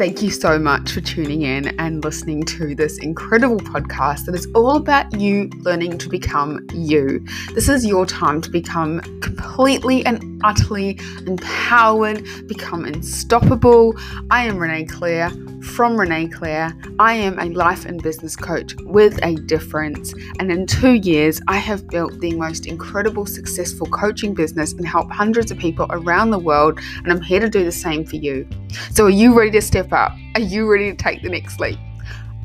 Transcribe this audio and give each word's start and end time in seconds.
Thank 0.00 0.22
you 0.22 0.30
so 0.30 0.58
much 0.58 0.92
for 0.92 1.02
tuning 1.02 1.42
in 1.42 1.78
and 1.78 2.02
listening 2.02 2.44
to 2.44 2.74
this 2.74 2.96
incredible 3.00 3.58
podcast 3.58 4.24
that 4.24 4.34
is 4.34 4.46
all 4.54 4.76
about 4.76 5.20
you 5.20 5.50
learning 5.58 5.98
to 5.98 6.08
become 6.08 6.66
you. 6.72 7.22
This 7.52 7.68
is 7.68 7.84
your 7.84 8.06
time 8.06 8.40
to 8.40 8.50
become 8.50 9.00
completely 9.20 10.02
and 10.06 10.29
utterly 10.42 10.98
empowered, 11.26 12.24
become 12.46 12.84
unstoppable. 12.84 13.94
I 14.30 14.44
am 14.44 14.58
Renee 14.58 14.84
Claire 14.84 15.30
from 15.62 15.98
Renee 15.98 16.28
Claire. 16.28 16.76
I 16.98 17.14
am 17.14 17.38
a 17.38 17.46
life 17.46 17.84
and 17.84 18.02
business 18.02 18.36
coach 18.36 18.74
with 18.80 19.18
a 19.22 19.34
difference, 19.34 20.14
and 20.38 20.50
in 20.50 20.66
two 20.66 20.94
years, 20.94 21.40
I 21.48 21.58
have 21.58 21.88
built 21.88 22.18
the 22.20 22.34
most 22.34 22.66
incredible, 22.66 23.26
successful 23.26 23.86
coaching 23.86 24.34
business 24.34 24.72
and 24.72 24.86
help 24.86 25.10
hundreds 25.10 25.50
of 25.50 25.58
people 25.58 25.86
around 25.90 26.30
the 26.30 26.38
world. 26.38 26.78
And 26.98 27.12
I'm 27.12 27.20
here 27.20 27.40
to 27.40 27.48
do 27.48 27.64
the 27.64 27.72
same 27.72 28.04
for 28.04 28.16
you. 28.16 28.48
So, 28.92 29.06
are 29.06 29.10
you 29.10 29.38
ready 29.38 29.50
to 29.52 29.62
step 29.62 29.92
up? 29.92 30.12
Are 30.34 30.40
you 30.40 30.70
ready 30.70 30.90
to 30.90 30.96
take 30.96 31.22
the 31.22 31.28
next 31.28 31.60
leap? 31.60 31.78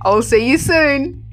I'll 0.03 0.21
see 0.21 0.47
you 0.47 0.57
soon. 0.57 1.24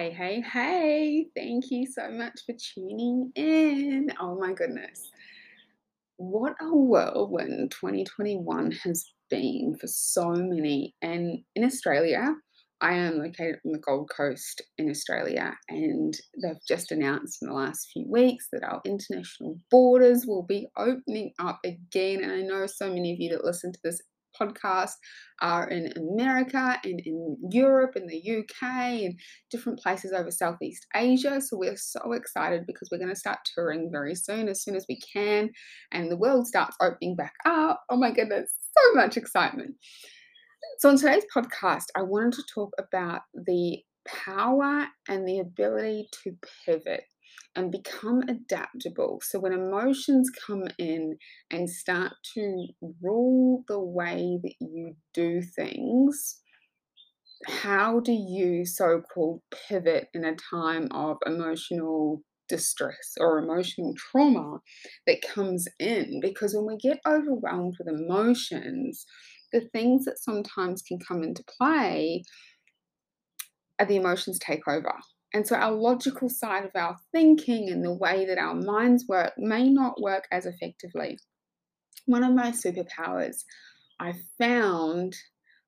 Hey, 0.00 0.12
hey, 0.12 0.40
hey. 0.40 1.26
Thank 1.36 1.70
you 1.70 1.84
so 1.86 2.10
much 2.10 2.40
for 2.46 2.54
tuning 2.54 3.32
in. 3.34 4.10
Oh 4.18 4.34
my 4.34 4.54
goodness 4.54 5.10
what 6.20 6.54
a 6.60 6.76
whirlwind 6.76 7.70
2021 7.70 8.72
has 8.84 9.06
been 9.30 9.74
for 9.80 9.86
so 9.86 10.32
many. 10.32 10.94
And 11.00 11.38
in 11.56 11.64
Australia, 11.64 12.34
I 12.82 12.92
am 12.92 13.18
located 13.18 13.58
on 13.64 13.72
the 13.72 13.78
Gold 13.78 14.10
Coast 14.14 14.60
in 14.76 14.90
Australia, 14.90 15.54
and 15.70 16.14
they've 16.42 16.60
just 16.68 16.92
announced 16.92 17.38
in 17.40 17.48
the 17.48 17.54
last 17.54 17.88
few 17.90 18.06
weeks 18.06 18.48
that 18.52 18.62
our 18.62 18.82
international 18.84 19.58
borders 19.70 20.26
will 20.26 20.42
be 20.42 20.66
opening 20.76 21.32
up 21.38 21.60
again. 21.64 22.22
And 22.22 22.32
I 22.32 22.42
know 22.42 22.66
so 22.66 22.88
many 22.88 23.14
of 23.14 23.18
you 23.18 23.30
that 23.30 23.44
listen 23.44 23.72
to 23.72 23.80
this 23.82 24.02
podcast 24.40 24.92
are 25.42 25.68
in 25.68 25.92
America 25.96 26.78
and 26.84 27.00
in 27.00 27.36
Europe 27.50 27.92
and 27.96 28.08
the 28.08 28.38
UK 28.38 28.62
and 29.02 29.18
different 29.50 29.78
places 29.78 30.12
over 30.12 30.30
Southeast 30.30 30.86
Asia. 30.94 31.40
So 31.40 31.56
we're 31.56 31.76
so 31.76 32.12
excited 32.12 32.66
because 32.66 32.88
we're 32.90 32.98
going 32.98 33.10
to 33.10 33.16
start 33.16 33.38
touring 33.54 33.90
very 33.90 34.14
soon, 34.14 34.48
as 34.48 34.62
soon 34.62 34.76
as 34.76 34.86
we 34.88 34.98
can, 35.00 35.50
and 35.92 36.10
the 36.10 36.16
world 36.16 36.46
starts 36.46 36.76
opening 36.80 37.16
back 37.16 37.34
up. 37.44 37.82
Oh 37.90 37.96
my 37.96 38.10
goodness, 38.10 38.50
so 38.76 38.94
much 38.94 39.16
excitement. 39.16 39.74
So, 40.78 40.90
on 40.90 40.96
today's 40.96 41.24
podcast, 41.34 41.86
I 41.96 42.02
wanted 42.02 42.34
to 42.34 42.44
talk 42.54 42.72
about 42.78 43.22
the 43.34 43.78
power 44.06 44.86
and 45.08 45.26
the 45.26 45.40
ability 45.40 46.08
to 46.22 46.36
pivot 46.64 47.04
and 47.56 47.72
become 47.72 48.22
adaptable. 48.28 49.20
So 49.22 49.38
when 49.38 49.52
emotions 49.52 50.30
come 50.30 50.64
in 50.78 51.16
and 51.50 51.68
start 51.68 52.12
to 52.34 52.66
rule 53.02 53.64
the 53.68 53.80
way 53.80 54.38
that 54.42 54.54
you 54.60 54.94
do 55.14 55.42
things, 55.42 56.40
how 57.46 58.00
do 58.00 58.12
you 58.12 58.66
so 58.66 59.00
called 59.00 59.40
pivot 59.68 60.08
in 60.14 60.24
a 60.24 60.36
time 60.36 60.88
of 60.92 61.16
emotional 61.24 62.22
distress 62.48 63.14
or 63.18 63.38
emotional 63.38 63.94
trauma 63.94 64.58
that 65.06 65.22
comes 65.22 65.66
in? 65.78 66.20
Because 66.20 66.54
when 66.54 66.66
we 66.66 66.76
get 66.76 67.00
overwhelmed 67.06 67.76
with 67.78 67.88
emotions, 67.88 69.06
the 69.52 69.62
things 69.72 70.04
that 70.04 70.18
sometimes 70.18 70.82
can 70.82 70.98
come 70.98 71.22
into 71.22 71.42
play 71.44 72.22
are 73.78 73.86
the 73.86 73.96
emotions 73.96 74.38
take 74.38 74.68
over. 74.68 74.94
And 75.32 75.46
so 75.46 75.56
our 75.56 75.72
logical 75.72 76.28
side 76.28 76.64
of 76.64 76.72
our 76.74 76.96
thinking 77.12 77.70
and 77.70 77.84
the 77.84 77.94
way 77.94 78.26
that 78.26 78.38
our 78.38 78.54
minds 78.54 79.04
work 79.08 79.32
may 79.38 79.68
not 79.68 80.00
work 80.00 80.26
as 80.32 80.46
effectively. 80.46 81.18
One 82.06 82.24
of 82.24 82.34
my 82.34 82.50
superpowers 82.50 83.44
I 84.00 84.14
found 84.38 85.14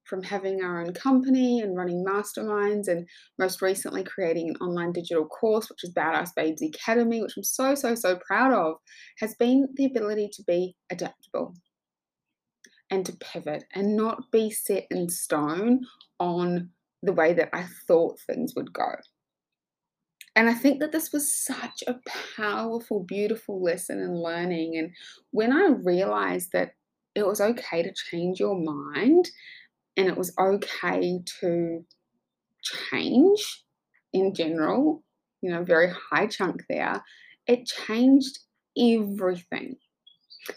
from 0.04 0.22
having 0.22 0.62
our 0.62 0.82
own 0.82 0.92
company 0.92 1.60
and 1.60 1.76
running 1.76 2.04
masterminds, 2.04 2.88
and 2.88 3.06
most 3.38 3.62
recently 3.62 4.02
creating 4.02 4.48
an 4.48 4.56
online 4.56 4.92
digital 4.92 5.24
course, 5.26 5.70
which 5.70 5.84
is 5.84 5.94
Badass 5.94 6.30
Babes 6.34 6.62
Academy, 6.62 7.22
which 7.22 7.34
I'm 7.36 7.44
so, 7.44 7.74
so, 7.74 7.94
so 7.94 8.18
proud 8.26 8.52
of, 8.52 8.76
has 9.20 9.34
been 9.36 9.68
the 9.76 9.86
ability 9.86 10.30
to 10.32 10.42
be 10.46 10.74
adaptable 10.90 11.54
and 12.90 13.06
to 13.06 13.16
pivot 13.18 13.64
and 13.74 13.96
not 13.96 14.30
be 14.32 14.50
set 14.50 14.86
in 14.90 15.08
stone 15.08 15.80
on 16.18 16.70
the 17.02 17.12
way 17.12 17.32
that 17.32 17.50
I 17.52 17.66
thought 17.86 18.18
things 18.26 18.54
would 18.56 18.72
go. 18.72 18.94
And 20.34 20.48
I 20.48 20.54
think 20.54 20.80
that 20.80 20.92
this 20.92 21.12
was 21.12 21.32
such 21.32 21.84
a 21.86 22.00
powerful, 22.36 23.02
beautiful 23.02 23.62
lesson 23.62 24.00
in 24.00 24.14
learning. 24.16 24.76
And 24.78 24.92
when 25.30 25.52
I 25.52 25.66
realized 25.66 26.52
that 26.52 26.74
it 27.14 27.26
was 27.26 27.40
okay 27.40 27.82
to 27.82 27.92
change 27.92 28.40
your 28.40 28.58
mind 28.58 29.30
and 29.96 30.08
it 30.08 30.16
was 30.16 30.34
okay 30.38 31.20
to 31.40 31.84
change 32.62 33.64
in 34.14 34.34
general, 34.34 35.02
you 35.42 35.50
know, 35.50 35.62
very 35.62 35.92
high 36.10 36.26
chunk 36.26 36.64
there, 36.68 37.04
it 37.46 37.66
changed 37.66 38.38
everything. 38.78 39.76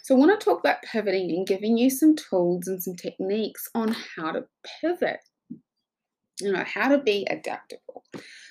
So, 0.02 0.16
I 0.16 0.18
want 0.18 0.40
to 0.40 0.44
talk 0.44 0.60
about 0.60 0.82
pivoting 0.82 1.30
and 1.32 1.46
giving 1.46 1.78
you 1.78 1.90
some 1.90 2.16
tools 2.16 2.68
and 2.68 2.82
some 2.82 2.96
techniques 2.96 3.70
on 3.76 3.96
how 4.16 4.32
to 4.32 4.46
pivot, 4.82 5.20
you 6.40 6.52
know, 6.52 6.64
how 6.64 6.88
to 6.88 6.98
be 6.98 7.28
adaptable. 7.30 8.04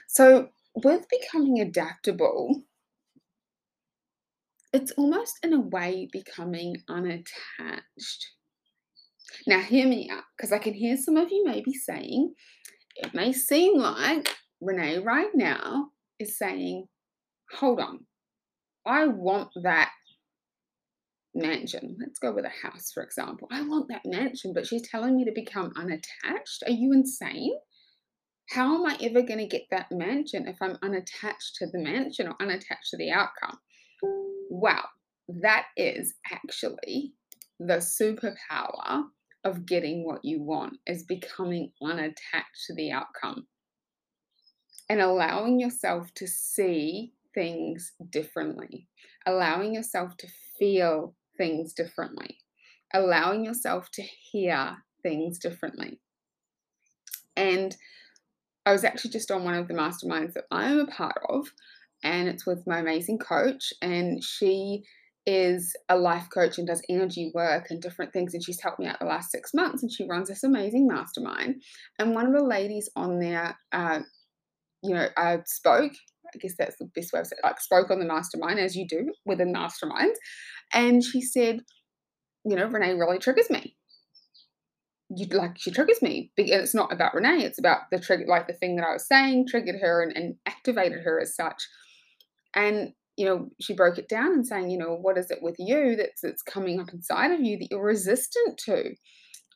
So, 0.07 0.51
with 0.75 1.07
becoming 1.09 1.61
adaptable, 1.61 2.63
it's 4.73 4.93
almost 4.93 5.39
in 5.43 5.53
a 5.53 5.61
way 5.61 6.09
becoming 6.11 6.77
unattached. 6.89 8.33
Now, 9.47 9.61
hear 9.61 9.87
me 9.87 10.11
out, 10.11 10.25
because 10.37 10.53
I 10.53 10.59
can 10.59 10.75
hear 10.75 10.97
some 10.97 11.17
of 11.17 11.31
you 11.31 11.45
maybe 11.45 11.73
saying, 11.73 12.35
it 12.97 13.15
may 13.15 13.33
seem 13.33 13.79
like 13.79 14.29
Renee 14.61 14.99
right 14.99 15.31
now 15.35 15.91
is 16.19 16.39
saying, 16.39 16.87
hold 17.53 17.81
on, 17.81 18.07
I 18.87 19.07
want 19.07 19.51
that 19.63 19.91
mansion. 21.35 21.97
Let's 22.01 22.19
go 22.19 22.33
with 22.33 22.45
a 22.45 22.67
house, 22.67 22.91
for 22.93 23.03
example. 23.03 23.49
I 23.51 23.63
want 23.63 23.89
that 23.89 24.03
mansion, 24.05 24.53
but 24.55 24.67
she's 24.67 24.89
telling 24.89 25.17
me 25.17 25.25
to 25.25 25.33
become 25.33 25.73
unattached. 25.77 26.63
Are 26.67 26.73
you 26.73 26.93
insane? 26.93 27.55
How 28.51 28.75
am 28.75 28.87
I 28.87 28.97
ever 29.01 29.23
going 29.23 29.39
to 29.39 29.47
get 29.47 29.67
that 29.71 29.91
mansion 29.91 30.47
if 30.47 30.57
I'm 30.61 30.79
unattached 30.83 31.57
to 31.57 31.67
the 31.67 31.79
mansion 31.79 32.29
or 32.29 32.35
unattached 32.41 32.91
to 32.91 32.97
the 32.97 33.11
outcome? 33.11 33.59
Wow, 34.51 34.85
that 35.29 35.67
is 35.77 36.15
actually 36.31 37.13
the 37.59 37.79
superpower 37.79 39.05
of 39.45 39.67
getting 39.67 40.05
what 40.05 40.25
you 40.25 40.43
want 40.43 40.75
is 40.87 41.05
becoming 41.05 41.73
unattached 41.83 42.65
to 42.67 42.75
the 42.75 42.91
outcome 42.91 43.47
and 44.89 45.01
allowing 45.01 45.61
yourself 45.61 46.13
to 46.15 46.27
see 46.27 47.13
things 47.35 47.93
differently, 48.11 48.89
allowing 49.27 49.75
yourself 49.75 50.17
to 50.19 50.29
feel 50.59 51.15
things 51.37 51.73
differently, 51.73 52.39
allowing 52.93 53.45
yourself 53.45 53.91
to 53.93 54.03
hear 54.03 54.77
things 55.03 55.39
differently. 55.39 56.01
And 57.37 57.77
I 58.67 58.73
was 58.73 58.85
actually 58.85 59.11
just 59.11 59.31
on 59.31 59.45
one 59.45 59.55
of 59.55 59.69
the 59.69 59.75
masterminds 59.75 60.35
that 60.35 60.45
I 60.51 60.67
am 60.67 60.81
a 60.81 60.87
part 60.87 61.19
of, 61.29 61.53
and 62.03 62.29
it's 62.29 62.47
with 62.47 62.67
my 62.67 62.79
amazing 62.79 63.19
coach, 63.19 63.73
and 63.83 64.23
she 64.23 64.85
is 65.27 65.75
a 65.89 65.97
life 65.97 66.29
coach 66.33 66.59
and 66.59 66.67
does 66.67 66.83
energy 66.89 67.31
work 67.35 67.71
and 67.71 67.81
different 67.81 68.13
things. 68.13 68.35
And 68.35 68.45
she's 68.45 68.61
helped 68.61 68.79
me 68.79 68.87
out 68.87 68.99
the 69.01 69.07
last 69.07 69.31
six 69.31 69.53
months, 69.55 69.83
and 69.83 69.93
she 69.93 70.07
runs 70.09 70.29
this 70.29 70.45
amazing 70.45 70.87
mastermind. 70.87 71.63
And 71.99 72.15
one 72.15 72.27
of 72.27 72.33
the 72.33 72.45
ladies 72.45 72.89
on 72.97 73.21
there, 73.21 73.57
uh, 73.73 74.01
you 74.83 74.95
know, 74.95 75.09
uh, 75.17 75.39
spoke. 75.47 75.93
I 76.35 76.39
guess 76.39 76.55
that's 76.59 76.77
the 76.79 76.91
best 76.97 77.13
way 77.13 77.21
of 77.21 77.27
saying 77.27 77.41
like 77.45 77.61
spoke 77.61 77.91
on 77.91 78.01
the 78.01 78.07
mastermind 78.07 78.59
as 78.59 78.75
you 78.75 78.89
do 78.89 79.13
within 79.25 79.53
masterminds, 79.53 80.17
and 80.73 81.05
she 81.05 81.21
said, 81.21 81.61
you 82.45 82.57
know, 82.57 82.67
Renee 82.67 82.95
really 82.95 83.19
triggers 83.19 83.51
me 83.51 83.77
you 85.17 85.27
like 85.27 85.59
she 85.59 85.71
triggers 85.71 86.01
me 86.03 86.31
and 86.37 86.49
it's 86.49 86.75
not 86.75 86.93
about 86.93 87.15
renee 87.15 87.45
it's 87.45 87.59
about 87.59 87.81
the 87.91 87.99
trigger 87.99 88.25
like 88.27 88.47
the 88.47 88.53
thing 88.55 88.77
that 88.77 88.87
i 88.87 88.93
was 88.93 89.07
saying 89.07 89.47
triggered 89.47 89.81
her 89.81 90.03
and, 90.03 90.17
and 90.17 90.35
activated 90.65 91.03
her 91.03 91.21
as 91.21 91.35
such. 91.35 91.63
And 92.55 92.93
you 93.17 93.27
know 93.27 93.49
she 93.61 93.75
broke 93.75 93.99
it 93.99 94.09
down 94.09 94.33
and 94.33 94.47
saying 94.47 94.71
you 94.71 94.79
know 94.79 94.97
what 95.01 95.19
is 95.19 95.31
it 95.31 95.39
with 95.41 95.55
you 95.59 95.95
that's 95.95 96.21
that's 96.23 96.43
coming 96.43 96.81
up 96.81 96.93
inside 96.93 97.31
of 97.31 97.41
you 97.41 97.59
that 97.59 97.69
you're 97.71 97.83
resistant 97.83 98.59
to? 98.65 98.95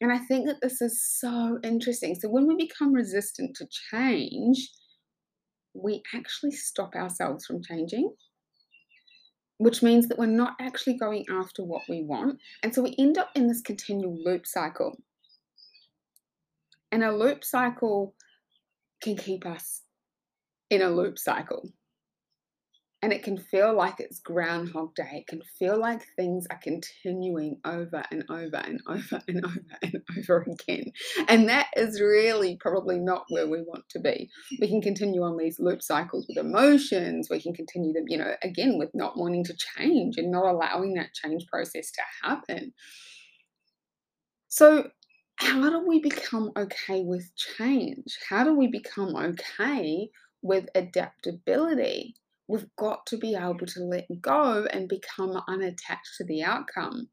And 0.01 0.13
i 0.13 0.19
think 0.19 0.47
that 0.47 0.61
this 0.63 0.81
is 0.81 1.03
so 1.03 1.59
interesting. 1.65 2.15
So 2.15 2.29
when 2.29 2.47
we 2.47 2.57
become 2.57 2.93
resistant 2.93 3.57
to 3.57 3.67
change 3.91 4.69
we 5.75 6.03
actually 6.15 6.53
stop 6.53 6.95
ourselves 6.95 7.47
from 7.47 7.63
changing 7.63 8.13
which 9.59 9.83
means 9.83 10.07
that 10.07 10.19
we're 10.19 10.27
not 10.27 10.55
actually 10.61 10.97
going 10.97 11.25
after 11.29 11.65
what 11.65 11.83
we 11.89 12.05
want. 12.05 12.39
And 12.63 12.73
so 12.73 12.81
we 12.81 12.95
end 12.97 13.19
up 13.19 13.31
in 13.35 13.49
this 13.49 13.61
continual 13.61 14.17
loop 14.25 14.47
cycle 14.47 14.97
and 16.91 17.05
a 17.05 17.15
loop 17.15 17.45
cycle 17.45 18.15
can 19.03 19.17
keep 19.17 19.47
us 19.47 19.83
in 20.71 20.83
a 20.83 20.91
loop 20.91 21.19
cycle. 21.19 21.71
And 23.01 23.13
it 23.13 23.23
can 23.23 23.39
feel 23.39 23.77
like 23.77 24.01
it's 24.01 24.19
Groundhog 24.19 24.93
Day. 24.97 25.23
It 25.25 25.29
can 25.29 25.41
feel 25.57 25.79
like 25.79 26.03
things 26.17 26.49
are 26.51 26.59
continuing 26.61 27.61
over 27.65 28.03
and 28.11 28.25
over 28.29 28.57
and 28.57 28.81
over 28.89 29.23
and 29.29 29.45
over 29.45 29.61
and 29.83 30.03
over 30.19 30.47
again. 30.51 30.91
And 31.29 31.49
that 31.49 31.69
is 31.77 32.01
really 32.01 32.57
probably 32.59 32.99
not 32.99 33.27
where 33.29 33.47
we 33.47 33.63
want 33.63 33.85
to 33.91 34.01
be. 34.01 34.29
We 34.61 34.67
can 34.67 34.83
continue 34.83 35.23
on 35.23 35.37
these 35.37 35.61
loop 35.61 35.81
cycles 35.81 36.27
with 36.29 36.45
emotions. 36.45 37.29
We 37.31 37.41
can 37.41 37.55
continue 37.55 37.93
them, 37.93 38.07
you 38.09 38.19
know, 38.19 38.35
again, 38.43 38.79
with 38.79 38.91
not 38.95 39.17
wanting 39.17 39.45
to 39.45 39.55
change 39.77 40.17
and 40.17 40.33
not 40.33 40.47
allowing 40.47 40.95
that 40.95 41.15
change 41.15 41.47
process 41.47 41.93
to 41.93 42.03
happen. 42.29 42.73
So, 44.49 44.89
how 45.39 45.71
do 45.71 45.87
we 45.87 46.01
become 46.01 46.53
okay 46.57 47.03
with 47.03 47.35
change? 47.37 48.19
How 48.29 48.45
do 48.45 48.55
we 48.55 48.67
become 48.67 49.17
okay 49.17 50.11
with 50.43 50.69
adaptability? 50.75 52.15
we've 52.49 52.75
got 52.77 53.07
to 53.07 53.17
be 53.17 53.37
able 53.37 53.67
to 53.67 53.85
let 53.85 54.07
go 54.21 54.67
and 54.73 54.89
become 54.89 55.41
unattached 55.47 56.17
to 56.17 56.25
the 56.25 56.43
outcome. 56.43 57.09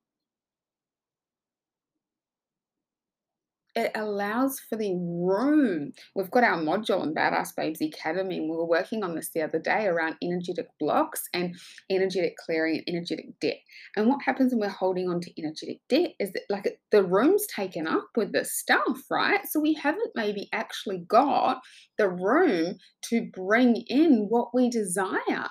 It 3.76 3.92
allows 3.96 4.60
for 4.60 4.78
the 4.78 4.94
room. 4.96 5.92
We've 6.16 6.32
got 6.32 6.44
our 6.44 6.58
module 6.58 7.04
in 7.04 7.14
Badass 7.14 7.56
Babes 7.56 7.82
Academy, 7.82 8.38
and 8.38 8.50
we 8.50 8.56
were 8.56 8.66
working 8.66 9.04
on 9.04 9.16
this 9.16 9.32
the 9.34 9.42
other 9.42 9.60
day 9.60 9.86
around 9.86 10.16
energetic 10.24 10.68
blocks 10.80 11.24
and 11.34 11.56
energetic 11.92 12.38
clearing 12.38 12.78
and 12.78 12.96
energetic 12.96 13.40
debt. 13.42 13.58
And 13.98 14.08
what 14.08 14.24
happens 14.24 14.54
when 14.54 14.62
we're 14.62 14.70
holding 14.70 15.10
on 15.10 15.20
to 15.22 15.42
energetic 15.42 15.80
debt 15.90 16.14
is 16.20 16.32
that, 16.34 16.44
like, 16.50 16.80
the 16.92 17.04
room's 17.04 17.46
taken 17.48 17.86
up 17.86 18.08
with 18.16 18.32
this 18.32 18.58
stuff, 18.58 19.02
right? 19.12 19.42
So 19.46 19.60
we 19.60 19.74
haven't 19.74 20.12
maybe 20.16 20.48
actually 20.54 21.00
got 21.00 21.60
the 21.98 22.10
room 22.10 22.78
to 23.10 23.30
bring 23.34 23.84
in 23.88 24.28
what 24.30 24.54
we 24.54 24.70
desire. 24.70 25.50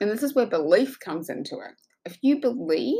And 0.00 0.10
this 0.10 0.22
is 0.22 0.34
where 0.34 0.46
belief 0.46 0.98
comes 1.00 1.30
into 1.30 1.56
it. 1.56 1.74
If 2.04 2.18
you 2.22 2.40
believe 2.40 2.96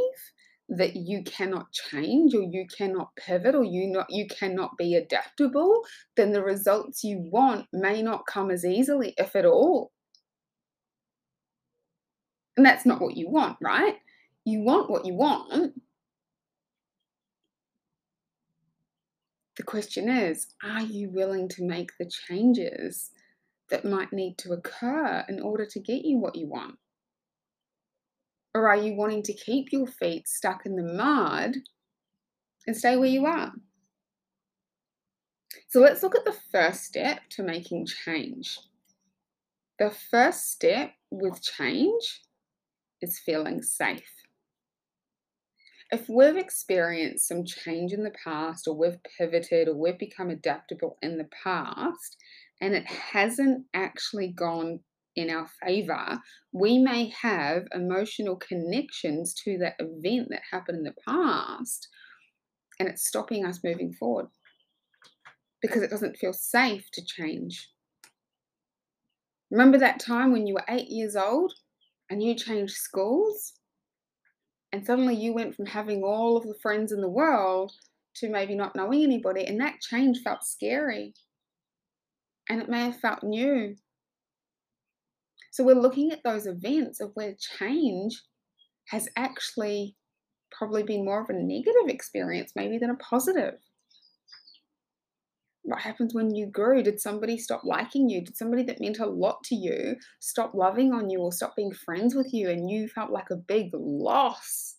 that 0.68 0.96
you 0.96 1.22
cannot 1.24 1.70
change 1.72 2.34
or 2.34 2.42
you 2.42 2.66
cannot 2.66 3.14
pivot 3.16 3.54
or 3.54 3.64
you 3.64 3.86
not 3.88 4.06
you 4.08 4.26
cannot 4.26 4.76
be 4.78 4.94
adaptable 4.94 5.82
then 6.16 6.32
the 6.32 6.42
results 6.42 7.04
you 7.04 7.18
want 7.18 7.66
may 7.72 8.00
not 8.00 8.26
come 8.26 8.50
as 8.50 8.64
easily 8.64 9.14
if 9.16 9.36
at 9.36 9.44
all. 9.44 9.92
And 12.56 12.64
that's 12.64 12.86
not 12.86 13.00
what 13.00 13.16
you 13.16 13.28
want 13.28 13.58
right? 13.60 13.96
You 14.44 14.60
want 14.60 14.90
what 14.90 15.04
you 15.04 15.14
want. 15.14 15.74
The 19.56 19.62
question 19.62 20.08
is 20.08 20.48
are 20.64 20.82
you 20.82 21.10
willing 21.10 21.48
to 21.50 21.64
make 21.64 21.90
the 21.98 22.10
changes 22.28 23.10
that 23.68 23.84
might 23.84 24.12
need 24.12 24.38
to 24.38 24.52
occur 24.52 25.24
in 25.28 25.40
order 25.40 25.66
to 25.66 25.80
get 25.80 26.04
you 26.04 26.18
what 26.18 26.36
you 26.36 26.46
want 26.46 26.76
or 28.54 28.68
are 28.68 28.76
you 28.76 28.94
wanting 28.94 29.22
to 29.24 29.32
keep 29.32 29.72
your 29.72 29.86
feet 29.86 30.28
stuck 30.28 30.66
in 30.66 30.76
the 30.76 30.82
mud 30.82 31.54
and 32.66 32.76
stay 32.76 32.96
where 32.96 33.08
you 33.08 33.26
are? 33.26 33.52
So 35.68 35.80
let's 35.80 36.02
look 36.02 36.14
at 36.14 36.24
the 36.24 36.36
first 36.50 36.84
step 36.84 37.20
to 37.30 37.42
making 37.42 37.86
change. 37.86 38.58
The 39.78 39.90
first 39.90 40.50
step 40.52 40.92
with 41.10 41.42
change 41.42 42.22
is 43.00 43.18
feeling 43.18 43.62
safe. 43.62 44.22
If 45.90 46.08
we've 46.08 46.36
experienced 46.36 47.28
some 47.28 47.44
change 47.44 47.92
in 47.92 48.02
the 48.02 48.14
past, 48.24 48.66
or 48.66 48.74
we've 48.74 48.98
pivoted, 49.18 49.68
or 49.68 49.74
we've 49.74 49.98
become 49.98 50.30
adaptable 50.30 50.96
in 51.02 51.18
the 51.18 51.28
past, 51.42 52.16
and 52.60 52.74
it 52.74 52.86
hasn't 52.86 53.66
actually 53.74 54.28
gone 54.28 54.80
in 55.16 55.30
our 55.30 55.46
favor, 55.64 56.18
we 56.52 56.78
may 56.78 57.12
have 57.20 57.64
emotional 57.74 58.36
connections 58.36 59.34
to 59.44 59.58
that 59.58 59.74
event 59.78 60.28
that 60.30 60.42
happened 60.50 60.78
in 60.78 60.84
the 60.84 60.94
past, 61.06 61.88
and 62.78 62.88
it's 62.88 63.06
stopping 63.06 63.44
us 63.44 63.60
moving 63.62 63.92
forward 63.92 64.26
because 65.60 65.82
it 65.82 65.90
doesn't 65.90 66.16
feel 66.16 66.32
safe 66.32 66.90
to 66.92 67.04
change. 67.04 67.68
Remember 69.50 69.78
that 69.78 70.00
time 70.00 70.32
when 70.32 70.46
you 70.46 70.54
were 70.54 70.64
eight 70.68 70.88
years 70.88 71.14
old 71.14 71.52
and 72.10 72.22
you 72.22 72.34
changed 72.34 72.74
schools? 72.74 73.52
And 74.72 74.84
suddenly 74.84 75.14
you 75.14 75.34
went 75.34 75.54
from 75.54 75.66
having 75.66 76.02
all 76.02 76.36
of 76.38 76.44
the 76.44 76.58
friends 76.62 76.90
in 76.90 77.02
the 77.02 77.08
world 77.08 77.72
to 78.16 78.30
maybe 78.30 78.54
not 78.54 78.74
knowing 78.74 79.02
anybody, 79.02 79.44
and 79.44 79.60
that 79.60 79.80
change 79.80 80.20
felt 80.22 80.42
scary. 80.42 81.12
And 82.48 82.60
it 82.60 82.68
may 82.68 82.86
have 82.86 82.98
felt 82.98 83.22
new 83.22 83.76
so 85.52 85.62
we're 85.62 85.74
looking 85.74 86.10
at 86.10 86.22
those 86.24 86.46
events 86.46 86.98
of 86.98 87.10
where 87.12 87.34
change 87.58 88.22
has 88.88 89.06
actually 89.16 89.94
probably 90.50 90.82
been 90.82 91.04
more 91.04 91.20
of 91.20 91.28
a 91.28 91.34
negative 91.34 91.88
experience, 91.88 92.52
maybe 92.56 92.78
than 92.78 92.88
a 92.88 92.96
positive. 92.96 93.58
What 95.64 95.82
happens 95.82 96.14
when 96.14 96.34
you 96.34 96.46
grew? 96.46 96.82
Did 96.82 97.02
somebody 97.02 97.36
stop 97.36 97.64
liking 97.64 98.08
you? 98.08 98.24
Did 98.24 98.38
somebody 98.38 98.62
that 98.62 98.80
meant 98.80 98.98
a 98.98 99.04
lot 99.04 99.44
to 99.44 99.54
you 99.54 99.96
stop 100.20 100.54
loving 100.54 100.90
on 100.90 101.10
you 101.10 101.20
or 101.20 101.30
stop 101.30 101.54
being 101.54 101.70
friends 101.70 102.14
with 102.14 102.32
you 102.32 102.48
and 102.48 102.70
you 102.70 102.88
felt 102.88 103.10
like 103.10 103.28
a 103.30 103.36
big 103.36 103.68
loss? 103.74 104.76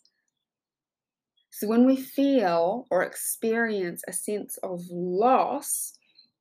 So, 1.51 1.67
when 1.67 1.85
we 1.85 1.97
feel 1.97 2.87
or 2.89 3.03
experience 3.03 4.01
a 4.07 4.13
sense 4.13 4.57
of 4.63 4.81
loss 4.89 5.93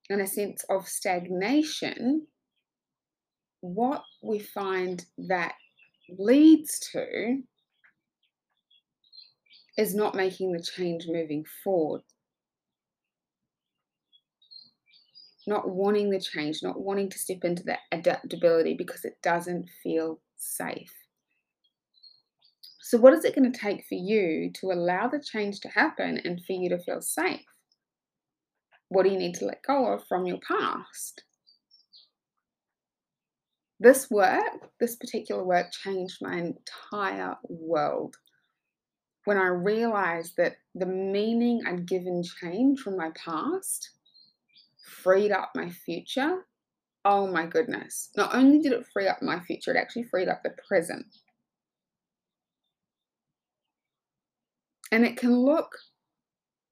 and 0.08 0.22
a 0.22 0.26
sense 0.26 0.64
of 0.70 0.88
stagnation, 0.88 2.28
what 3.62 4.02
we 4.20 4.40
find 4.40 5.06
that 5.16 5.54
leads 6.18 6.80
to 6.90 7.38
is 9.78 9.94
not 9.94 10.14
making 10.14 10.52
the 10.52 10.62
change 10.62 11.06
moving 11.06 11.44
forward. 11.64 12.02
Not 15.46 15.68
wanting 15.68 16.10
the 16.10 16.20
change, 16.20 16.62
not 16.62 16.80
wanting 16.80 17.08
to 17.10 17.18
step 17.18 17.44
into 17.44 17.62
that 17.64 17.80
adaptability 17.90 18.74
because 18.74 19.04
it 19.04 19.16
doesn't 19.22 19.68
feel 19.82 20.20
safe. 20.36 20.92
So, 22.80 22.98
what 22.98 23.14
is 23.14 23.24
it 23.24 23.34
going 23.34 23.50
to 23.50 23.58
take 23.58 23.84
for 23.88 23.94
you 23.94 24.50
to 24.54 24.72
allow 24.72 25.08
the 25.08 25.20
change 25.20 25.60
to 25.60 25.68
happen 25.68 26.20
and 26.24 26.44
for 26.44 26.52
you 26.52 26.68
to 26.68 26.78
feel 26.78 27.00
safe? 27.00 27.40
What 28.88 29.04
do 29.04 29.10
you 29.10 29.18
need 29.18 29.34
to 29.36 29.46
let 29.46 29.62
go 29.62 29.86
of 29.86 30.06
from 30.06 30.26
your 30.26 30.38
past? 30.46 31.24
This 33.82 34.08
work, 34.12 34.70
this 34.78 34.94
particular 34.94 35.42
work, 35.42 35.72
changed 35.72 36.18
my 36.20 36.36
entire 36.36 37.34
world. 37.48 38.14
When 39.24 39.36
I 39.36 39.46
realized 39.46 40.34
that 40.36 40.54
the 40.76 40.86
meaning 40.86 41.62
I'd 41.66 41.88
given 41.88 42.22
change 42.22 42.78
from 42.78 42.96
my 42.96 43.10
past 43.16 43.90
freed 45.02 45.32
up 45.32 45.50
my 45.56 45.68
future. 45.68 46.46
Oh 47.04 47.26
my 47.26 47.44
goodness. 47.44 48.10
Not 48.16 48.36
only 48.36 48.60
did 48.60 48.70
it 48.70 48.86
free 48.92 49.08
up 49.08 49.20
my 49.20 49.40
future, 49.40 49.72
it 49.72 49.76
actually 49.76 50.04
freed 50.04 50.28
up 50.28 50.44
the 50.44 50.54
present. 50.68 51.06
And 54.92 55.04
it 55.04 55.16
can 55.16 55.36
look, 55.36 55.76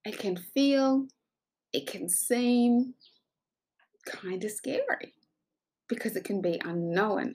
it 0.05 0.17
can 0.17 0.37
feel, 0.37 1.09
it 1.73 1.89
can 1.89 2.09
seem 2.09 2.95
kind 4.07 4.45
of 4.45 4.53
scary 4.53 5.15
because 5.91 6.17
it 6.17 6.25
can 6.25 6.41
be 6.41 6.59
unknown. 6.65 7.35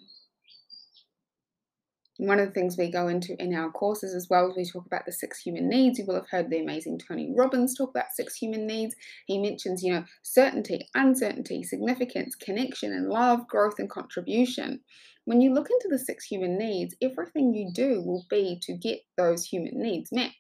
One 2.17 2.39
of 2.39 2.47
the 2.47 2.53
things 2.53 2.77
we 2.77 2.89
go 2.89 3.09
into 3.09 3.35
in 3.43 3.53
our 3.53 3.69
courses 3.69 4.15
as 4.15 4.27
well 4.29 4.53
we 4.55 4.63
talk 4.63 4.85
about 4.85 5.05
the 5.05 5.12
six 5.12 5.41
human 5.41 5.67
needs. 5.67 6.00
You 6.00 6.05
will 6.05 6.15
have 6.15 6.29
heard 6.29 6.50
the 6.50 6.62
amazing 6.62 6.97
Tony 6.97 7.33
Robbins 7.35 7.75
talk 7.75 7.89
about 7.89 8.13
six 8.15 8.38
human 8.38 8.65
needs. 8.65 8.95
He 9.27 9.38
mentions, 9.38 9.83
you 9.83 9.91
know, 9.91 10.05
certainty, 10.24 10.88
uncertainty, 10.95 11.62
significance, 11.62 12.33
connection, 12.35 12.93
and 12.93 13.09
love, 13.09 13.45
growth, 13.50 13.75
and 13.79 13.89
contribution. 13.89 14.79
When 15.25 15.41
you 15.41 15.53
look 15.53 15.67
into 15.69 15.89
the 15.89 16.00
six 16.00 16.24
human 16.24 16.57
needs, 16.57 16.95
everything 17.01 17.53
you 17.53 17.69
do 17.74 18.01
will 18.01 18.25
be 18.29 18.59
to 18.62 18.77
get 18.77 19.00
those 19.17 19.45
human 19.45 19.74
needs 19.75 20.09
met. 20.13 20.31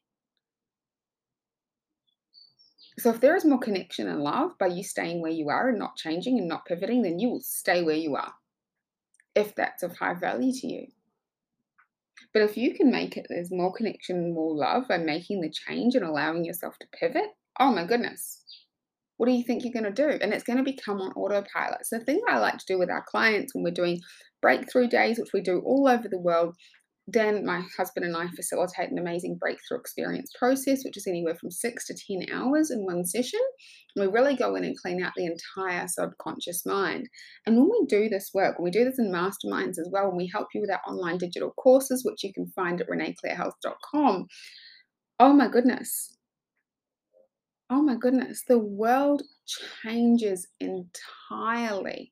So 2.97 3.09
if 3.09 3.19
there 3.19 3.35
is 3.35 3.45
more 3.45 3.59
connection 3.59 4.07
and 4.07 4.21
love 4.21 4.57
by 4.57 4.67
you 4.67 4.83
staying 4.83 5.21
where 5.21 5.31
you 5.31 5.49
are 5.49 5.69
and 5.69 5.79
not 5.79 5.97
changing 5.97 6.39
and 6.39 6.47
not 6.47 6.65
pivoting, 6.65 7.01
then 7.01 7.19
you 7.19 7.29
will 7.29 7.41
stay 7.41 7.83
where 7.83 7.95
you 7.95 8.15
are 8.15 8.33
if 9.35 9.53
that's 9.55 9.83
of 9.83 9.97
high 9.97 10.13
value 10.13 10.53
to 10.53 10.67
you. 10.67 10.87
But 12.33 12.43
if 12.43 12.57
you 12.57 12.73
can 12.73 12.91
make 12.91 13.17
it, 13.17 13.27
there's 13.29 13.51
more 13.51 13.73
connection 13.73 14.17
and 14.17 14.33
more 14.33 14.55
love 14.55 14.87
by 14.87 14.97
making 14.97 15.41
the 15.41 15.49
change 15.49 15.95
and 15.95 16.05
allowing 16.05 16.45
yourself 16.45 16.77
to 16.79 16.87
pivot, 16.97 17.29
oh 17.59 17.73
my 17.73 17.85
goodness, 17.85 18.43
what 19.17 19.27
do 19.27 19.33
you 19.33 19.43
think 19.43 19.63
you're 19.63 19.73
going 19.73 19.93
to 19.93 20.09
do? 20.09 20.17
And 20.21 20.33
it's 20.33 20.43
going 20.43 20.57
to 20.57 20.63
become 20.63 20.99
on 21.01 21.11
autopilot. 21.13 21.85
So, 21.85 21.97
the 21.97 22.05
thing 22.05 22.21
that 22.27 22.35
I 22.35 22.39
like 22.39 22.57
to 22.57 22.65
do 22.65 22.77
with 22.77 22.89
our 22.89 23.03
clients 23.07 23.53
when 23.53 23.63
we're 23.63 23.71
doing 23.71 24.01
breakthrough 24.41 24.87
days, 24.87 25.17
which 25.17 25.33
we 25.33 25.41
do 25.41 25.59
all 25.59 25.87
over 25.87 26.07
the 26.07 26.19
world, 26.19 26.55
then 27.07 27.45
my 27.45 27.61
husband 27.77 28.05
and 28.05 28.17
I 28.17 28.27
facilitate 28.35 28.89
an 28.89 28.97
amazing 28.97 29.37
breakthrough 29.37 29.77
experience 29.77 30.31
process, 30.37 30.83
which 30.83 30.97
is 30.97 31.05
anywhere 31.05 31.35
from 31.35 31.51
six 31.51 31.85
to 31.87 31.93
10 31.93 32.33
hours 32.33 32.71
in 32.71 32.83
one 32.83 33.05
session. 33.05 33.39
We 33.95 34.07
really 34.07 34.35
go 34.35 34.55
in 34.55 34.63
and 34.63 34.77
clean 34.77 35.03
out 35.03 35.13
the 35.15 35.27
entire 35.27 35.87
subconscious 35.87 36.65
mind. 36.65 37.07
And 37.45 37.57
when 37.57 37.69
we 37.69 37.85
do 37.87 38.09
this 38.09 38.31
work, 38.33 38.57
we 38.59 38.71
do 38.71 38.83
this 38.83 38.97
in 38.97 39.11
masterminds 39.11 39.77
as 39.77 39.87
well, 39.91 40.07
and 40.07 40.17
we 40.17 40.29
help 40.33 40.47
you 40.55 40.61
with 40.61 40.71
our 40.71 40.81
online 40.87 41.19
digital 41.19 41.51
courses, 41.51 42.03
which 42.03 42.23
you 42.23 42.33
can 42.33 42.47
find 42.47 42.81
at 42.81 42.89
reneeclairehealth.com, 42.89 44.25
oh 45.19 45.33
my 45.33 45.47
goodness. 45.47 46.17
Oh 47.69 47.81
my 47.81 47.95
goodness, 47.95 48.43
the 48.47 48.59
world 48.59 49.23
changes 49.83 50.47
entirely. 50.59 52.11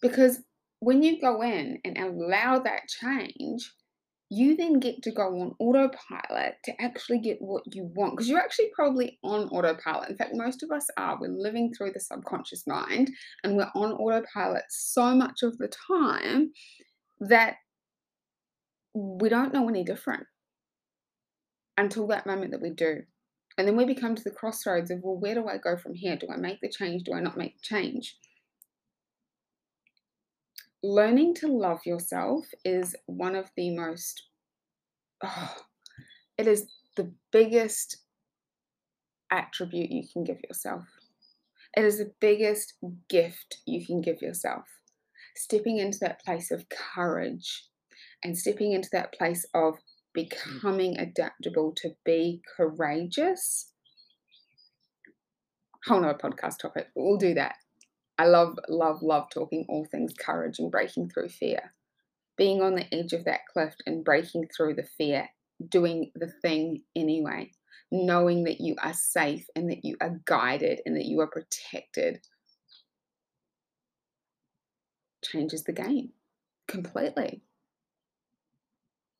Because 0.00 0.40
when 0.80 1.02
you 1.02 1.20
go 1.20 1.42
in 1.42 1.78
and 1.84 1.98
allow 1.98 2.58
that 2.60 2.82
change, 2.88 3.72
you 4.30 4.56
then 4.56 4.78
get 4.78 5.02
to 5.02 5.10
go 5.10 5.22
on 5.40 5.54
autopilot 5.58 6.56
to 6.64 6.72
actually 6.80 7.18
get 7.18 7.38
what 7.40 7.62
you 7.74 7.90
want 7.94 8.12
because 8.12 8.28
you're 8.28 8.38
actually 8.38 8.70
probably 8.74 9.18
on 9.24 9.48
autopilot. 9.48 10.10
In 10.10 10.16
fact, 10.16 10.34
most 10.34 10.62
of 10.62 10.70
us 10.70 10.86
are. 10.98 11.18
We're 11.18 11.28
living 11.28 11.72
through 11.72 11.92
the 11.92 12.00
subconscious 12.00 12.66
mind 12.66 13.10
and 13.42 13.56
we're 13.56 13.70
on 13.74 13.92
autopilot 13.92 14.64
so 14.68 15.14
much 15.14 15.42
of 15.42 15.56
the 15.56 15.72
time 15.88 16.52
that 17.20 17.56
we 18.94 19.28
don't 19.28 19.54
know 19.54 19.68
any 19.68 19.82
different 19.82 20.24
until 21.78 22.06
that 22.08 22.26
moment 22.26 22.50
that 22.50 22.60
we 22.60 22.70
do. 22.70 23.02
And 23.56 23.66
then 23.66 23.76
we 23.76 23.86
become 23.86 24.14
to 24.14 24.22
the 24.22 24.30
crossroads 24.30 24.90
of, 24.90 25.00
well, 25.02 25.16
where 25.16 25.34
do 25.34 25.48
I 25.48 25.56
go 25.56 25.76
from 25.76 25.94
here? 25.94 26.16
Do 26.16 26.28
I 26.32 26.36
make 26.36 26.60
the 26.60 26.68
change? 26.68 27.04
Do 27.04 27.14
I 27.14 27.20
not 27.20 27.38
make 27.38 27.54
the 27.56 27.62
change? 27.62 28.14
Learning 30.82 31.34
to 31.34 31.48
love 31.48 31.80
yourself 31.84 32.46
is 32.64 32.94
one 33.06 33.34
of 33.34 33.50
the 33.56 33.70
most, 33.70 34.22
oh, 35.22 35.54
it 36.36 36.46
is 36.46 36.66
the 36.96 37.12
biggest 37.32 37.98
attribute 39.30 39.90
you 39.90 40.04
can 40.12 40.24
give 40.24 40.38
yourself. 40.48 40.84
It 41.76 41.84
is 41.84 41.98
the 41.98 42.12
biggest 42.20 42.74
gift 43.08 43.58
you 43.66 43.84
can 43.84 44.00
give 44.00 44.22
yourself. 44.22 44.64
Stepping 45.36 45.78
into 45.78 45.98
that 46.00 46.24
place 46.24 46.50
of 46.50 46.66
courage 46.68 47.64
and 48.24 48.36
stepping 48.36 48.72
into 48.72 48.88
that 48.92 49.12
place 49.12 49.44
of 49.54 49.74
becoming 50.14 50.98
adaptable 50.98 51.72
to 51.76 51.90
be 52.04 52.40
courageous. 52.56 53.72
Whole 55.86 56.00
nother 56.00 56.18
podcast 56.18 56.58
topic, 56.58 56.88
but 56.94 57.02
we'll 57.02 57.18
do 57.18 57.34
that. 57.34 57.54
I 58.18 58.26
love, 58.26 58.58
love, 58.68 59.02
love 59.02 59.30
talking 59.30 59.64
all 59.68 59.84
things 59.84 60.12
courage 60.12 60.58
and 60.58 60.70
breaking 60.70 61.10
through 61.10 61.28
fear. 61.28 61.72
Being 62.36 62.62
on 62.62 62.74
the 62.74 62.92
edge 62.94 63.12
of 63.12 63.24
that 63.24 63.46
cliff 63.52 63.74
and 63.86 64.04
breaking 64.04 64.48
through 64.54 64.74
the 64.74 64.88
fear, 64.96 65.28
doing 65.68 66.10
the 66.14 66.28
thing 66.42 66.82
anyway, 66.96 67.52
knowing 67.90 68.44
that 68.44 68.60
you 68.60 68.76
are 68.82 68.92
safe 68.92 69.46
and 69.56 69.70
that 69.70 69.84
you 69.84 69.96
are 70.00 70.20
guided 70.24 70.80
and 70.84 70.96
that 70.96 71.06
you 71.06 71.20
are 71.20 71.26
protected 71.28 72.20
changes 75.24 75.64
the 75.64 75.72
game 75.72 76.10
completely. 76.66 77.42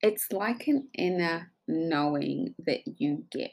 It's 0.00 0.31
like 0.31 0.69
an 0.69 0.88
inner 0.95 1.50
knowing 1.67 2.55
that 2.67 2.81
you 2.87 3.25
get 3.31 3.50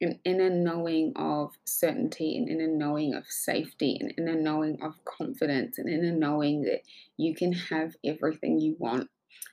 an 0.00 0.20
inner 0.24 0.50
knowing 0.50 1.12
of 1.16 1.52
certainty, 1.64 2.36
an 2.36 2.48
inner 2.48 2.68
knowing 2.68 3.14
of 3.14 3.24
safety, 3.28 3.98
an 4.00 4.10
inner 4.10 4.40
knowing 4.40 4.78
of 4.82 4.94
confidence, 5.04 5.78
an 5.78 5.88
inner 5.88 6.12
knowing 6.12 6.62
that 6.62 6.82
you 7.16 7.34
can 7.34 7.52
have 7.52 7.96
everything 8.04 8.60
you 8.60 8.76
want, 8.78 9.08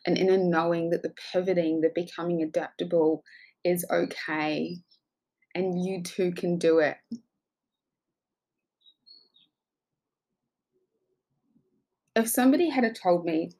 an 0.05 0.17
inner 0.17 0.37
knowing 0.37 0.91
that 0.91 1.01
the 1.01 1.13
pivoting, 1.31 1.81
the 1.81 1.91
becoming 1.95 2.43
adaptable 2.43 3.23
is 3.63 3.85
okay, 3.89 4.77
and 5.55 5.83
you 5.83 6.03
too 6.03 6.31
can 6.31 6.59
do 6.59 6.79
it. 6.79 6.97
If 12.15 12.29
somebody 12.29 12.69
had 12.69 12.85
told 12.95 13.25
me 13.25 13.51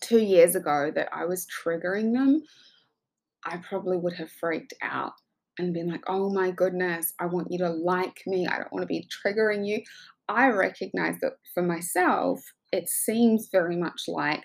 two 0.00 0.20
years 0.20 0.54
ago 0.54 0.92
that 0.94 1.08
I 1.12 1.24
was 1.24 1.46
triggering 1.46 2.12
them, 2.12 2.42
I 3.44 3.56
probably 3.56 3.96
would 3.96 4.12
have 4.14 4.30
freaked 4.30 4.74
out 4.82 5.14
and 5.58 5.74
been 5.74 5.90
like, 5.90 6.04
oh 6.08 6.30
my 6.30 6.50
goodness, 6.50 7.12
I 7.20 7.26
want 7.26 7.48
you 7.50 7.58
to 7.58 7.70
like 7.70 8.22
me. 8.26 8.46
I 8.46 8.58
don't 8.58 8.72
want 8.72 8.82
to 8.82 8.86
be 8.86 9.06
triggering 9.24 9.66
you. 9.66 9.82
I 10.28 10.48
recognize 10.48 11.16
that 11.20 11.34
for 11.54 11.62
myself, 11.62 12.40
it 12.72 12.88
seems 12.88 13.48
very 13.52 13.76
much 13.76 14.02
like 14.08 14.44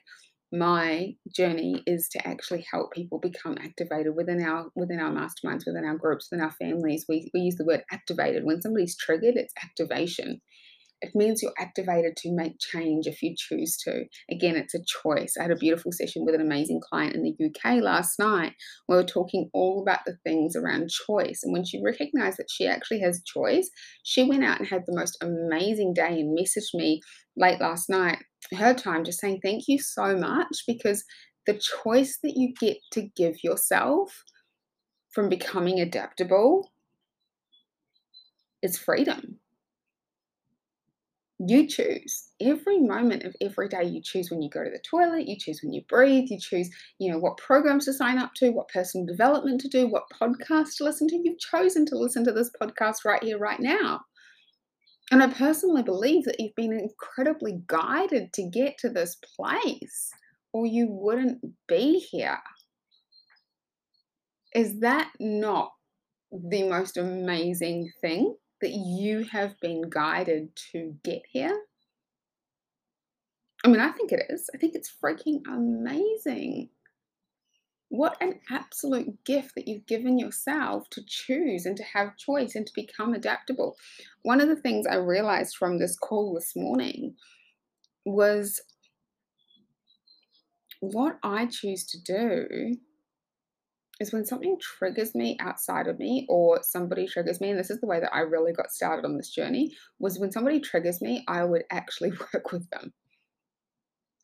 my 0.52 1.14
journey 1.36 1.84
is 1.86 2.08
to 2.10 2.26
actually 2.28 2.66
help 2.72 2.94
people 2.94 3.20
become 3.20 3.58
activated 3.60 4.16
within 4.16 4.42
our 4.42 4.68
within 4.76 5.00
our 5.00 5.12
masterminds 5.12 5.66
within 5.66 5.84
our 5.84 5.98
groups 5.98 6.30
within 6.32 6.44
our 6.44 6.54
families 6.54 7.06
we, 7.10 7.30
we 7.34 7.42
use 7.42 7.56
the 7.56 7.66
word 7.66 7.84
activated 7.92 8.46
when 8.46 8.62
somebody's 8.62 8.96
triggered 8.96 9.36
it's 9.36 9.54
activation 9.62 10.40
it 11.02 11.14
means 11.14 11.42
you're 11.42 11.54
activated 11.60 12.16
to 12.18 12.32
make 12.32 12.60
change 12.60 13.06
if 13.06 13.22
you 13.22 13.36
choose 13.38 13.78
to. 13.78 14.06
Again, 14.32 14.56
it's 14.56 14.74
a 14.74 14.84
choice. 15.04 15.36
I 15.38 15.44
had 15.44 15.52
a 15.52 15.56
beautiful 15.56 15.92
session 15.92 16.26
with 16.26 16.34
an 16.34 16.42
amazing 16.42 16.82
client 16.82 17.16
in 17.16 17.22
the 17.22 17.36
UK 17.46 17.82
last 17.84 18.18
night. 18.18 18.54
We 18.90 18.96
were 18.96 19.04
talking 19.04 19.50
all 19.54 19.82
about 19.82 20.06
the 20.06 20.18
things 20.24 20.56
around 20.56 20.90
choice. 20.90 21.42
And 21.44 21.54
when 21.54 21.66
she 21.66 21.82
recognized 21.84 22.38
that 22.38 22.50
she 22.50 22.66
actually 22.66 23.02
has 23.02 23.22
choice, 23.24 23.70
she 24.04 24.24
went 24.24 24.44
out 24.44 24.60
and 24.60 24.68
had 24.68 24.84
the 24.88 24.96
most 24.96 25.18
amazing 25.22 25.94
day 25.94 26.20
and 26.20 26.38
messaged 26.38 26.74
me 26.74 27.02
late 27.36 27.62
last 27.62 27.90
night, 27.90 28.18
her 28.58 28.74
time, 28.74 29.04
just 29.04 29.20
saying, 29.20 29.40
Thank 29.44 29.68
you 29.68 29.78
so 29.80 30.18
much 30.18 30.64
because 30.66 31.04
the 31.46 31.62
choice 31.84 32.18
that 32.24 32.34
you 32.36 32.54
get 32.60 32.78
to 32.94 33.04
give 33.16 33.44
yourself 33.44 34.24
from 35.12 35.30
becoming 35.30 35.80
adaptable 35.80 36.72
is 38.64 38.78
freedom 38.78 39.40
you 41.40 41.68
choose 41.68 42.30
every 42.42 42.80
moment 42.80 43.24
of 43.24 43.36
every 43.42 43.68
day. 43.68 43.84
You 43.84 44.02
choose 44.02 44.32
when 44.32 44.42
you 44.42 44.50
go 44.50 44.64
to 44.64 44.70
the 44.70 44.80
toilet 44.80 45.28
you 45.28 45.38
choose 45.38 45.62
when 45.62 45.72
you 45.74 45.82
breathe 45.88 46.30
you 46.30 46.40
choose 46.40 46.70
you 46.98 47.12
know 47.12 47.20
what 47.20 47.38
programs 47.38 47.86
to 47.86 47.94
sign 47.94 48.18
up 48.18 48.34
to 48.36 48.50
what 48.50 48.70
personal 48.70 49.06
development 49.06 49.62
to 49.62 49.68
do 49.68 49.88
what 49.88 50.10
podcast 50.10 50.78
to 50.78 50.84
listen 50.84 51.08
to. 51.10 51.16
You've 51.16 51.40
chosen 51.40 51.86
to 51.88 51.98
listen 51.98 52.24
to 52.26 52.32
this 52.32 52.50
podcast 52.60 53.06
right 53.06 53.24
here 53.24 53.38
right 53.38 53.60
now. 53.60 54.02
And 55.12 55.24
i 55.24 55.28
personally 55.28 55.84
believe 55.84 56.26
that 56.26 56.40
you've 56.40 56.56
been 56.56 56.74
incredibly 56.74 57.62
guided 57.68 58.34
to 58.34 58.50
get 58.50 58.78
to 58.80 58.90
this 58.90 59.16
place 59.36 60.12
or 60.54 60.66
you 60.66 60.88
wouldn't 60.90 61.40
be 61.68 62.00
here. 62.00 62.40
Is 64.56 64.80
that 64.80 65.12
not 65.20 65.72
the 66.32 66.64
most 66.64 66.98
amazing 66.98 67.92
thing 68.02 68.36
that 68.62 68.72
you 68.72 69.26
have 69.32 69.60
been 69.60 69.90
guided 69.90 70.56
to 70.72 70.96
get 71.04 71.24
here? 71.32 71.58
I 73.64 73.70
mean, 73.70 73.80
I 73.80 73.92
think 73.92 74.12
it 74.12 74.24
is. 74.30 74.50
I 74.54 74.58
think 74.58 74.76
it's 74.76 74.94
freaking 75.04 75.42
amazing. 75.48 76.70
What 77.90 78.18
an 78.22 78.40
absolute 78.52 79.24
gift 79.26 79.56
that 79.56 79.68
you've 79.68 79.86
given 79.86 80.20
yourself 80.20 80.90
to 80.92 81.02
choose 81.06 81.66
and 81.66 81.78
to 81.78 81.84
have 81.84 82.18
choice 82.18 82.54
and 82.56 82.68
to 82.68 82.74
become 82.76 83.14
adaptable. 83.14 83.78
One 84.24 84.42
of 84.42 84.50
the 84.50 84.58
things 84.58 84.86
I 84.86 84.96
realized 84.96 85.56
from 85.56 85.80
this 85.80 85.98
call 85.98 86.34
this 86.34 86.54
morning 86.56 87.16
was 88.06 88.62
what 90.80 91.18
I 91.24 91.46
choose 91.46 91.86
to 91.88 92.02
do 92.02 92.78
is 94.00 94.14
when 94.14 94.26
something 94.26 94.58
triggers 94.60 95.16
me 95.16 95.38
outside 95.40 95.88
of 95.88 96.00
me 96.00 96.26
or 96.30 96.62
somebody 96.64 97.08
triggers 97.08 97.42
me 97.42 97.50
and 97.50 97.60
this 97.60 97.70
is 97.70 97.80
the 97.80 97.88
way 97.88 98.00
that 98.00 98.14
i 98.14 98.20
really 98.20 98.54
got 98.54 98.72
started 98.72 99.06
on 99.06 99.18
this 99.18 99.30
journey 99.30 99.76
was 100.00 100.20
when 100.20 100.32
somebody 100.32 100.60
triggers 100.60 101.02
me 101.02 101.24
i 101.28 101.44
would 101.44 101.64
actually 101.72 102.12
work 102.34 102.52
with 102.52 102.70
them. 102.70 102.94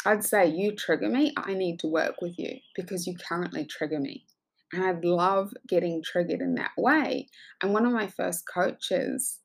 I'd 0.05 0.23
say 0.23 0.47
you 0.47 0.75
trigger 0.75 1.09
me 1.09 1.33
i 1.37 1.53
need 1.53 1.79
to 1.79 1.87
work 1.87 2.15
with 2.21 2.37
you 2.37 2.57
because 2.75 3.07
you 3.07 3.15
currently 3.15 3.65
trigger 3.65 3.99
me. 3.99 4.25
And 4.71 4.83
i'd 4.83 5.05
love 5.05 5.53
getting 5.67 6.03
triggered 6.03 6.41
in 6.41 6.55
that 6.55 6.71
way. 6.77 7.27
And 7.61 7.73
one 7.73 7.85
of 7.85 7.93
my 7.93 8.07
first 8.07 8.43
coaches 8.51 9.39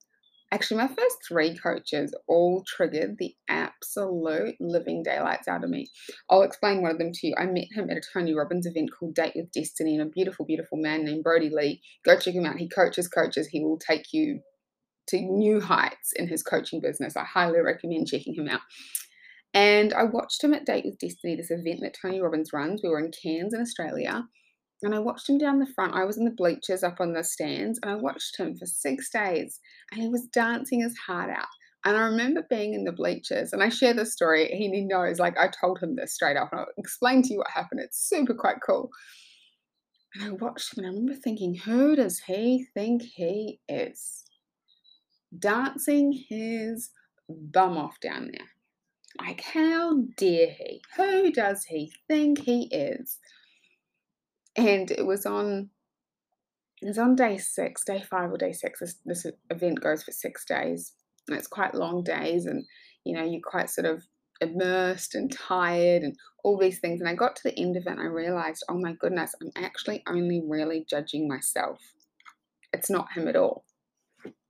Actually, 0.50 0.78
my 0.78 0.88
first 0.88 1.16
three 1.26 1.54
coaches 1.54 2.14
all 2.26 2.64
triggered 2.66 3.16
the 3.18 3.34
absolute 3.50 4.54
living 4.60 5.02
daylights 5.02 5.46
out 5.46 5.62
of 5.62 5.68
me. 5.68 5.86
I'll 6.30 6.42
explain 6.42 6.80
one 6.80 6.90
of 6.90 6.98
them 6.98 7.12
to 7.12 7.26
you. 7.26 7.34
I 7.36 7.44
met 7.44 7.66
him 7.70 7.90
at 7.90 7.98
a 7.98 8.02
Tony 8.14 8.34
Robbins 8.34 8.64
event 8.64 8.90
called 8.98 9.14
Date 9.14 9.34
with 9.36 9.52
Destiny, 9.52 9.94
and 9.94 10.02
a 10.02 10.10
beautiful, 10.10 10.46
beautiful 10.46 10.78
man 10.78 11.04
named 11.04 11.22
Brody 11.22 11.50
Lee. 11.50 11.82
Go 12.02 12.18
check 12.18 12.34
him 12.34 12.46
out. 12.46 12.56
He 12.56 12.68
coaches 12.68 13.08
coaches. 13.08 13.48
He 13.48 13.62
will 13.62 13.78
take 13.78 14.12
you 14.12 14.40
to 15.08 15.20
new 15.20 15.60
heights 15.60 16.12
in 16.16 16.28
his 16.28 16.42
coaching 16.42 16.80
business. 16.80 17.16
I 17.16 17.24
highly 17.24 17.60
recommend 17.60 18.06
checking 18.06 18.34
him 18.34 18.48
out. 18.48 18.60
And 19.52 19.92
I 19.92 20.04
watched 20.04 20.42
him 20.42 20.54
at 20.54 20.66
Date 20.66 20.84
with 20.84 20.98
Destiny, 20.98 21.36
this 21.36 21.50
event 21.50 21.80
that 21.82 21.96
Tony 22.00 22.20
Robbins 22.20 22.52
runs. 22.52 22.82
We 22.82 22.88
were 22.88 23.00
in 23.00 23.10
Cairns 23.10 23.54
in 23.54 23.60
Australia. 23.60 24.24
And 24.82 24.94
I 24.94 24.98
watched 25.00 25.28
him 25.28 25.38
down 25.38 25.58
the 25.58 25.72
front. 25.74 25.94
I 25.94 26.04
was 26.04 26.18
in 26.18 26.24
the 26.24 26.30
bleachers 26.30 26.84
up 26.84 27.00
on 27.00 27.12
the 27.12 27.24
stands 27.24 27.80
and 27.82 27.90
I 27.90 27.96
watched 27.96 28.38
him 28.38 28.56
for 28.56 28.66
six 28.66 29.10
days 29.10 29.60
and 29.90 30.00
he 30.00 30.08
was 30.08 30.28
dancing 30.32 30.80
his 30.80 30.96
heart 31.06 31.30
out. 31.30 31.48
And 31.84 31.96
I 31.96 32.00
remember 32.00 32.44
being 32.50 32.74
in 32.74 32.82
the 32.82 32.92
bleachers, 32.92 33.52
and 33.52 33.62
I 33.62 33.68
share 33.68 33.94
this 33.94 34.12
story. 34.12 34.48
He 34.48 34.68
knows, 34.84 35.20
like, 35.20 35.38
I 35.38 35.48
told 35.48 35.78
him 35.78 35.94
this 35.94 36.12
straight 36.12 36.36
up, 36.36 36.50
and 36.50 36.60
I'll 36.60 36.66
explain 36.76 37.22
to 37.22 37.32
you 37.32 37.38
what 37.38 37.50
happened. 37.54 37.80
It's 37.80 38.08
super 38.08 38.34
quite 38.34 38.56
cool. 38.66 38.90
And 40.14 40.24
I 40.24 40.30
watched 40.30 40.76
him, 40.76 40.84
and 40.84 40.86
I 40.86 40.90
remember 40.90 41.14
thinking, 41.14 41.54
who 41.54 41.94
does 41.94 42.18
he 42.18 42.66
think 42.74 43.02
he 43.02 43.60
is? 43.68 44.24
Dancing 45.38 46.12
his 46.28 46.90
bum 47.28 47.78
off 47.78 48.00
down 48.00 48.32
there. 48.32 48.48
Like, 49.20 49.40
how 49.40 50.02
dare 50.16 50.50
he? 50.50 50.82
Who 50.96 51.30
does 51.30 51.64
he 51.64 51.92
think 52.08 52.40
he 52.40 52.64
is? 52.72 53.18
And 54.58 54.90
it 54.90 55.06
was 55.06 55.24
on 55.24 55.70
it 56.82 56.86
was 56.86 56.98
on 56.98 57.16
day 57.16 57.38
six, 57.38 57.84
day 57.84 58.02
five 58.02 58.30
or 58.30 58.36
day 58.36 58.52
six. 58.52 58.80
This, 58.80 58.96
this 59.04 59.26
event 59.50 59.80
goes 59.80 60.02
for 60.02 60.12
six 60.12 60.44
days. 60.44 60.92
And 61.26 61.36
it's 61.36 61.46
quite 61.46 61.74
long 61.74 62.02
days, 62.02 62.46
and 62.46 62.64
you 63.04 63.14
know, 63.14 63.24
you're 63.24 63.40
quite 63.42 63.70
sort 63.70 63.86
of 63.86 64.02
immersed 64.40 65.14
and 65.14 65.30
tired 65.32 66.02
and 66.02 66.16
all 66.44 66.58
these 66.58 66.78
things. 66.78 67.00
And 67.00 67.08
I 67.08 67.14
got 67.14 67.36
to 67.36 67.42
the 67.44 67.58
end 67.58 67.76
of 67.76 67.84
it 67.86 67.90
and 67.90 68.00
I 68.00 68.04
realized, 68.04 68.64
oh 68.68 68.78
my 68.78 68.92
goodness, 68.92 69.34
I'm 69.40 69.50
actually 69.62 70.02
only 70.08 70.42
really 70.46 70.86
judging 70.88 71.28
myself. 71.28 71.80
It's 72.72 72.90
not 72.90 73.12
him 73.14 73.28
at 73.28 73.36
all. 73.36 73.64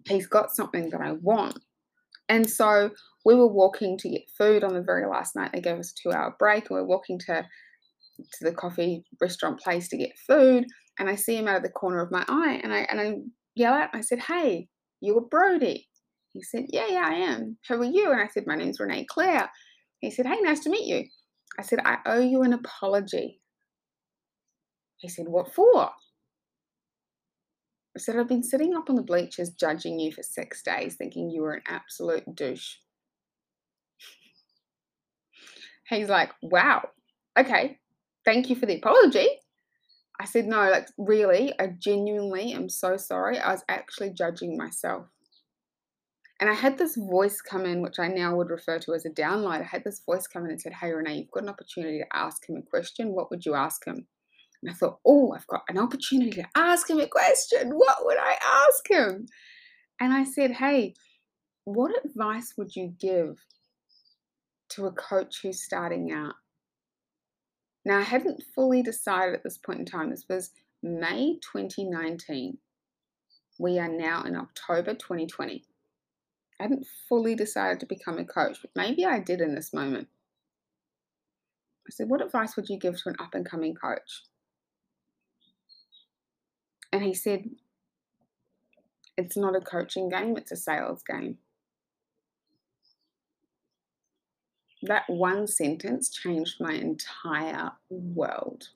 He's 0.06 0.26
got 0.26 0.54
something 0.54 0.90
that 0.90 1.00
I 1.00 1.12
want. 1.12 1.58
And 2.28 2.48
so 2.48 2.90
we 3.24 3.34
were 3.34 3.48
walking 3.48 3.96
to 3.98 4.08
get 4.08 4.30
food 4.36 4.62
on 4.62 4.74
the 4.74 4.82
very 4.82 5.06
last 5.06 5.34
night. 5.34 5.52
They 5.52 5.60
gave 5.60 5.78
us 5.78 5.92
a 5.92 6.02
two 6.02 6.14
hour 6.14 6.34
break 6.38 6.68
and 6.68 6.76
we 6.76 6.82
we're 6.82 6.88
walking 6.88 7.18
to, 7.20 7.46
to 8.18 8.44
the 8.44 8.52
coffee 8.52 9.04
restaurant 9.20 9.60
place 9.60 9.88
to 9.88 9.96
get 9.96 10.12
food. 10.26 10.64
And 10.98 11.08
I 11.08 11.14
see 11.14 11.36
him 11.36 11.48
out 11.48 11.56
of 11.56 11.62
the 11.62 11.68
corner 11.68 12.00
of 12.00 12.10
my 12.10 12.24
eye 12.28 12.60
and 12.62 12.72
I, 12.72 12.78
and 12.90 13.00
I 13.00 13.14
yell 13.54 13.74
out, 13.74 13.90
I 13.94 14.00
said, 14.00 14.20
Hey, 14.20 14.68
you 15.00 15.16
are 15.18 15.22
Brody. 15.22 15.88
He 16.32 16.42
said, 16.42 16.66
Yeah, 16.68 16.86
yeah, 16.88 17.04
I 17.06 17.14
am. 17.14 17.56
How 17.66 17.76
are 17.76 17.84
you? 17.84 18.10
And 18.10 18.20
I 18.20 18.26
said, 18.28 18.46
My 18.46 18.56
name's 18.56 18.80
Renee 18.80 19.06
Claire. 19.08 19.50
He 20.00 20.10
said, 20.10 20.26
Hey, 20.26 20.38
nice 20.40 20.60
to 20.60 20.70
meet 20.70 20.86
you. 20.86 21.04
I 21.58 21.62
said, 21.62 21.80
I 21.84 21.98
owe 22.06 22.20
you 22.20 22.42
an 22.42 22.52
apology. 22.52 23.40
He 24.98 25.08
said, 25.08 25.26
What 25.28 25.54
for? 25.54 25.90
I 27.96 28.00
said, 28.00 28.16
I've 28.16 28.28
been 28.28 28.44
sitting 28.44 28.74
up 28.76 28.88
on 28.88 28.96
the 28.96 29.02
bleachers 29.02 29.50
judging 29.50 29.98
you 29.98 30.12
for 30.12 30.22
six 30.22 30.62
days, 30.62 30.94
thinking 30.96 31.30
you 31.30 31.42
were 31.42 31.54
an 31.54 31.62
absolute 31.66 32.22
douche. 32.34 32.76
He's 35.88 36.08
like, 36.08 36.30
Wow, 36.42 36.88
okay, 37.38 37.78
thank 38.28 38.50
you 38.50 38.56
for 38.56 38.66
the 38.66 38.76
apology. 38.76 39.26
I 40.20 40.26
said, 40.26 40.46
No, 40.46 40.68
like, 40.70 40.88
really, 40.98 41.52
I 41.58 41.68
genuinely 41.78 42.52
am 42.52 42.68
so 42.68 42.98
sorry. 42.98 43.38
I 43.38 43.52
was 43.52 43.64
actually 43.68 44.10
judging 44.10 44.56
myself. 44.56 45.06
And 46.40 46.50
I 46.50 46.54
had 46.54 46.76
this 46.76 46.96
voice 46.96 47.40
come 47.40 47.64
in, 47.64 47.80
which 47.82 47.98
I 47.98 48.08
now 48.08 48.36
would 48.36 48.50
refer 48.50 48.78
to 48.80 48.92
as 48.92 49.06
a 49.06 49.10
download. 49.10 49.60
I 49.60 49.64
had 49.64 49.82
this 49.82 50.02
voice 50.04 50.26
come 50.26 50.44
in 50.44 50.50
and 50.50 50.60
said, 50.60 50.74
Hey, 50.74 50.92
Renee, 50.92 51.16
you've 51.16 51.30
got 51.30 51.44
an 51.44 51.48
opportunity 51.48 52.00
to 52.00 52.16
ask 52.16 52.46
him 52.46 52.56
a 52.56 52.62
question. 52.62 53.14
What 53.14 53.30
would 53.30 53.46
you 53.46 53.54
ask 53.54 53.86
him? 53.86 54.06
And 54.62 54.70
I 54.70 54.74
thought, 54.74 54.98
Oh, 55.06 55.32
I've 55.32 55.46
got 55.46 55.62
an 55.70 55.78
opportunity 55.78 56.32
to 56.32 56.48
ask 56.54 56.90
him 56.90 57.00
a 57.00 57.08
question. 57.08 57.70
What 57.70 58.04
would 58.04 58.18
I 58.18 58.36
ask 58.66 58.90
him? 58.90 59.26
And 60.00 60.12
I 60.12 60.24
said, 60.24 60.52
Hey, 60.52 60.94
what 61.64 61.92
advice 62.04 62.52
would 62.58 62.76
you 62.76 62.94
give 63.00 63.38
to 64.70 64.86
a 64.86 64.92
coach 64.92 65.40
who's 65.42 65.62
starting 65.62 66.12
out? 66.12 66.34
Now, 67.84 67.98
I 67.98 68.02
hadn't 68.02 68.42
fully 68.54 68.82
decided 68.82 69.34
at 69.34 69.44
this 69.44 69.58
point 69.58 69.80
in 69.80 69.84
time. 69.86 70.10
This 70.10 70.26
was 70.28 70.50
May 70.82 71.38
2019. 71.52 72.58
We 73.58 73.78
are 73.78 73.88
now 73.88 74.22
in 74.22 74.36
October 74.36 74.94
2020. 74.94 75.64
I 76.60 76.62
hadn't 76.62 76.86
fully 77.08 77.34
decided 77.34 77.80
to 77.80 77.86
become 77.86 78.18
a 78.18 78.24
coach, 78.24 78.58
but 78.60 78.70
maybe 78.74 79.04
I 79.04 79.20
did 79.20 79.40
in 79.40 79.54
this 79.54 79.72
moment. 79.72 80.08
I 81.86 81.90
said, 81.90 82.08
What 82.08 82.22
advice 82.22 82.56
would 82.56 82.68
you 82.68 82.78
give 82.78 83.00
to 83.02 83.08
an 83.08 83.16
up 83.18 83.34
and 83.34 83.48
coming 83.48 83.74
coach? 83.74 84.22
And 86.92 87.02
he 87.02 87.14
said, 87.14 87.44
It's 89.16 89.36
not 89.36 89.56
a 89.56 89.60
coaching 89.60 90.08
game, 90.08 90.36
it's 90.36 90.52
a 90.52 90.56
sales 90.56 91.02
game. 91.02 91.38
That 94.82 95.04
one 95.08 95.46
sentence 95.46 96.10
changed 96.10 96.60
my 96.60 96.72
entire 96.72 97.72
world 97.90 98.68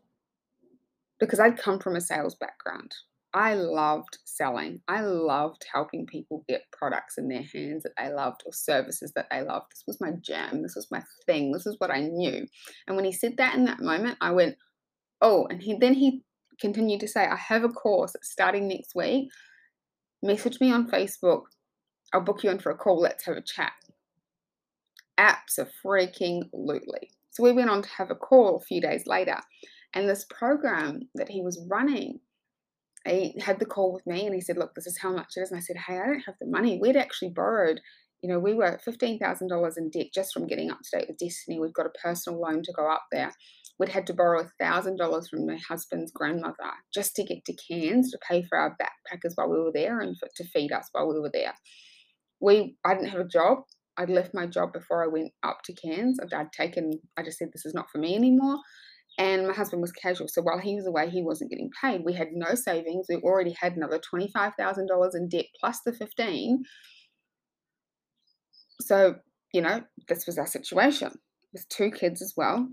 because 1.20 1.38
I'd 1.38 1.58
come 1.58 1.78
from 1.78 1.94
a 1.94 2.00
sales 2.00 2.34
background. 2.34 2.92
I 3.34 3.54
loved 3.54 4.18
selling. 4.24 4.80
I 4.88 5.00
loved 5.02 5.64
helping 5.72 6.04
people 6.04 6.44
get 6.48 6.70
products 6.72 7.16
in 7.16 7.28
their 7.28 7.42
hands 7.42 7.84
that 7.84 7.92
they 7.96 8.12
loved 8.12 8.42
or 8.44 8.52
services 8.52 9.12
that 9.14 9.28
they 9.30 9.42
loved. 9.42 9.70
This 9.70 9.84
was 9.86 10.00
my 10.00 10.10
jam. 10.20 10.62
This 10.62 10.74
was 10.74 10.90
my 10.90 11.02
thing. 11.24 11.52
This 11.52 11.66
is 11.66 11.76
what 11.78 11.90
I 11.90 12.00
knew. 12.00 12.46
And 12.86 12.96
when 12.96 13.04
he 13.04 13.12
said 13.12 13.36
that 13.38 13.54
in 13.54 13.64
that 13.64 13.80
moment, 13.80 14.18
I 14.20 14.32
went, 14.32 14.56
oh, 15.22 15.46
and 15.46 15.62
he 15.62 15.78
then 15.78 15.94
he 15.94 16.22
continued 16.60 17.00
to 17.00 17.08
say, 17.08 17.24
I 17.24 17.36
have 17.36 17.64
a 17.64 17.68
course 17.68 18.14
starting 18.22 18.68
next 18.68 18.94
week. 18.94 19.30
Message 20.22 20.60
me 20.60 20.70
on 20.70 20.90
Facebook. 20.90 21.42
I'll 22.12 22.20
book 22.20 22.44
you 22.44 22.50
in 22.50 22.58
for 22.58 22.70
a 22.70 22.76
call. 22.76 23.00
Let's 23.00 23.24
have 23.24 23.36
a 23.36 23.42
chat. 23.42 23.72
Apps 25.18 25.58
are 25.58 25.68
freaking 25.84 26.42
lootly. 26.54 27.10
So 27.30 27.42
we 27.42 27.52
went 27.52 27.70
on 27.70 27.82
to 27.82 27.88
have 27.96 28.10
a 28.10 28.14
call 28.14 28.56
a 28.56 28.64
few 28.64 28.80
days 28.80 29.06
later. 29.06 29.38
And 29.94 30.08
this 30.08 30.26
program 30.30 31.08
that 31.14 31.28
he 31.28 31.42
was 31.42 31.64
running 31.70 32.20
he 33.06 33.34
had 33.40 33.58
the 33.58 33.66
call 33.66 33.92
with 33.92 34.06
me 34.06 34.26
and 34.26 34.34
he 34.34 34.40
said, 34.40 34.56
Look, 34.56 34.74
this 34.74 34.86
is 34.86 34.98
how 34.98 35.12
much 35.12 35.32
it 35.36 35.40
is. 35.40 35.50
And 35.50 35.58
I 35.58 35.62
said, 35.62 35.76
Hey, 35.76 35.98
I 35.98 36.06
don't 36.06 36.22
have 36.26 36.36
the 36.40 36.46
money. 36.46 36.78
We'd 36.80 36.96
actually 36.96 37.30
borrowed, 37.30 37.80
you 38.22 38.30
know, 38.30 38.38
we 38.38 38.54
were 38.54 38.80
$15,000 38.86 39.78
in 39.78 39.90
debt 39.90 40.06
just 40.14 40.32
from 40.32 40.46
getting 40.46 40.70
up 40.70 40.78
to 40.82 40.98
date 40.98 41.08
with 41.08 41.18
Destiny. 41.18 41.58
We've 41.58 41.74
got 41.74 41.86
a 41.86 41.98
personal 42.02 42.40
loan 42.40 42.62
to 42.62 42.72
go 42.72 42.90
up 42.90 43.04
there. 43.10 43.32
We'd 43.78 43.88
had 43.88 44.06
to 44.08 44.14
borrow 44.14 44.46
$1,000 44.60 45.28
from 45.28 45.46
my 45.46 45.58
husband's 45.68 46.12
grandmother 46.12 46.54
just 46.94 47.16
to 47.16 47.24
get 47.24 47.44
to 47.46 47.54
Cairns 47.54 48.12
to 48.12 48.18
pay 48.28 48.44
for 48.44 48.58
our 48.58 48.76
backpackers 48.80 49.32
while 49.34 49.50
we 49.50 49.58
were 49.58 49.72
there 49.74 50.00
and 50.00 50.16
for, 50.18 50.28
to 50.36 50.44
feed 50.44 50.70
us 50.72 50.88
while 50.92 51.08
we 51.08 51.18
were 51.18 51.30
there. 51.32 51.54
We, 52.40 52.76
I 52.84 52.94
didn't 52.94 53.10
have 53.10 53.20
a 53.20 53.28
job. 53.28 53.64
I'd 53.96 54.10
left 54.10 54.34
my 54.34 54.46
job 54.46 54.72
before 54.72 55.04
I 55.04 55.06
went 55.06 55.32
up 55.42 55.58
to 55.64 55.74
Cairns. 55.74 56.18
I'd, 56.20 56.52
taken, 56.52 56.92
I 57.18 57.22
just 57.22 57.38
said, 57.38 57.48
this 57.52 57.66
is 57.66 57.74
not 57.74 57.90
for 57.90 57.98
me 57.98 58.14
anymore 58.14 58.58
and 59.18 59.46
my 59.46 59.52
husband 59.52 59.82
was 59.82 59.92
casual. 59.92 60.28
So 60.28 60.42
while 60.42 60.58
he 60.58 60.74
was 60.74 60.86
away, 60.86 61.10
he 61.10 61.22
wasn't 61.22 61.50
getting 61.50 61.70
paid. 61.82 62.02
We 62.04 62.14
had 62.14 62.28
no 62.32 62.54
savings. 62.54 63.06
We 63.08 63.16
already 63.16 63.54
had 63.60 63.76
another 63.76 64.00
$25,000 64.00 65.10
in 65.14 65.28
debt 65.28 65.46
plus 65.60 65.80
the 65.84 65.92
15. 65.92 66.62
So, 68.80 69.16
you 69.52 69.60
know, 69.60 69.82
this 70.08 70.26
was 70.26 70.38
our 70.38 70.46
situation 70.46 71.12
with 71.52 71.68
two 71.68 71.90
kids 71.90 72.22
as 72.22 72.32
well. 72.36 72.68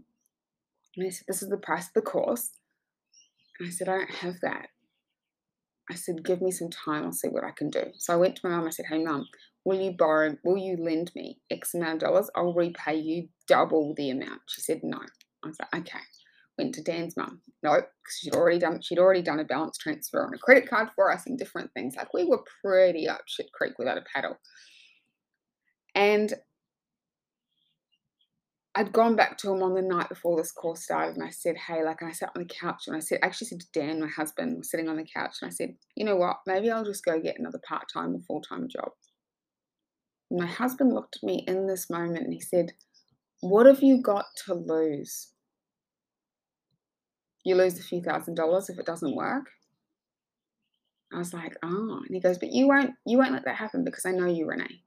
And 0.95 1.05
I 1.05 1.09
said, 1.09 1.25
This 1.27 1.43
is 1.43 1.49
the 1.49 1.57
price 1.57 1.87
of 1.87 1.93
the 1.93 2.01
course. 2.01 2.51
And 3.59 3.67
I 3.67 3.71
said, 3.71 3.89
I 3.89 3.97
don't 3.97 4.15
have 4.15 4.35
that. 4.41 4.67
I 5.91 5.95
said, 5.95 6.23
Give 6.23 6.41
me 6.41 6.51
some 6.51 6.69
time. 6.69 7.03
I'll 7.03 7.11
see 7.11 7.27
what 7.27 7.43
I 7.43 7.51
can 7.51 7.69
do. 7.69 7.83
So 7.97 8.13
I 8.13 8.17
went 8.17 8.37
to 8.37 8.47
my 8.47 8.55
mum. 8.55 8.65
I 8.65 8.69
said, 8.69 8.85
Hey, 8.89 9.03
mum, 9.03 9.25
will 9.69 9.79
you 9.79 9.91
borrow, 9.91 10.35
will 10.43 10.57
you 10.57 10.75
lend 10.77 11.11
me 11.15 11.39
X 11.49 11.73
amount 11.73 12.03
of 12.03 12.09
dollars? 12.09 12.29
I'll 12.35 12.53
repay 12.53 12.95
you 12.95 13.29
double 13.47 13.93
the 13.95 14.09
amount. 14.09 14.41
She 14.49 14.61
said, 14.61 14.81
No. 14.83 14.99
I 15.43 15.47
was 15.47 15.57
like, 15.59 15.83
Okay 15.83 15.99
went 16.59 16.75
to 16.75 16.83
Dan's 16.83 17.17
mum. 17.17 17.41
No, 17.63 17.71
because 17.71 18.17
she'd 18.19 18.35
already 18.35 18.59
done 18.59 18.81
she'd 18.81 18.99
already 18.99 19.21
done 19.21 19.39
a 19.39 19.45
balance 19.45 19.77
transfer 19.77 20.23
on 20.23 20.33
a 20.33 20.37
credit 20.37 20.69
card 20.69 20.89
for 20.95 21.11
us 21.11 21.25
and 21.25 21.39
different 21.39 21.71
things. 21.73 21.95
Like 21.95 22.13
we 22.13 22.25
were 22.25 22.43
pretty 22.63 23.07
up 23.07 23.21
shit 23.27 23.51
creek 23.53 23.79
without 23.79 23.97
a 23.97 24.03
paddle. 24.13 24.37
And 25.95 26.33
I'd 28.75 28.93
gone 28.93 29.15
back 29.15 29.37
to 29.39 29.51
him 29.51 29.63
on 29.63 29.73
the 29.73 29.81
night 29.81 30.09
before 30.09 30.37
this 30.37 30.51
course 30.51 30.83
started 30.83 31.15
and 31.15 31.23
I 31.23 31.31
said, 31.31 31.57
Hey, 31.57 31.83
like 31.83 32.03
I 32.03 32.11
sat 32.11 32.31
on 32.35 32.43
the 32.43 32.53
couch 32.53 32.83
and 32.87 32.95
I 32.95 32.99
said, 32.99 33.19
I 33.23 33.27
actually 33.27 33.47
said 33.47 33.61
to 33.61 33.67
Dan, 33.73 33.99
my 33.99 34.07
husband, 34.07 34.57
was 34.57 34.69
sitting 34.69 34.87
on 34.87 34.97
the 34.97 35.07
couch, 35.11 35.37
and 35.41 35.49
I 35.49 35.53
said, 35.53 35.75
You 35.95 36.05
know 36.05 36.17
what? 36.17 36.37
Maybe 36.45 36.69
I'll 36.69 36.85
just 36.85 37.03
go 37.03 37.19
get 37.19 37.39
another 37.39 37.59
part 37.67 37.85
time 37.91 38.15
or 38.15 38.21
full 38.21 38.41
time 38.41 38.67
job. 38.69 38.89
My 40.31 40.45
husband 40.45 40.93
looked 40.93 41.17
at 41.17 41.23
me 41.23 41.43
in 41.47 41.67
this 41.67 41.89
moment 41.89 42.23
and 42.25 42.33
he 42.33 42.39
said, 42.39 42.73
What 43.41 43.65
have 43.65 43.81
you 43.81 44.01
got 44.01 44.25
to 44.45 44.53
lose? 44.53 45.29
you 47.49 47.55
lose 47.55 47.79
a 47.79 47.83
few 47.83 48.01
thousand 48.01 48.35
dollars 48.35 48.69
if 48.69 48.79
it 48.79 48.85
doesn't 48.85 49.15
work. 49.15 49.49
I 51.13 51.17
was 51.17 51.33
like, 51.33 51.57
oh, 51.63 52.01
and 52.05 52.13
he 52.13 52.19
goes, 52.19 52.37
but 52.37 52.51
you 52.51 52.67
won't, 52.67 52.91
you 53.05 53.17
won't 53.17 53.31
let 53.31 53.45
that 53.45 53.55
happen 53.55 53.83
because 53.83 54.05
I 54.05 54.11
know 54.11 54.27
you, 54.27 54.45
Renee. 54.45 54.83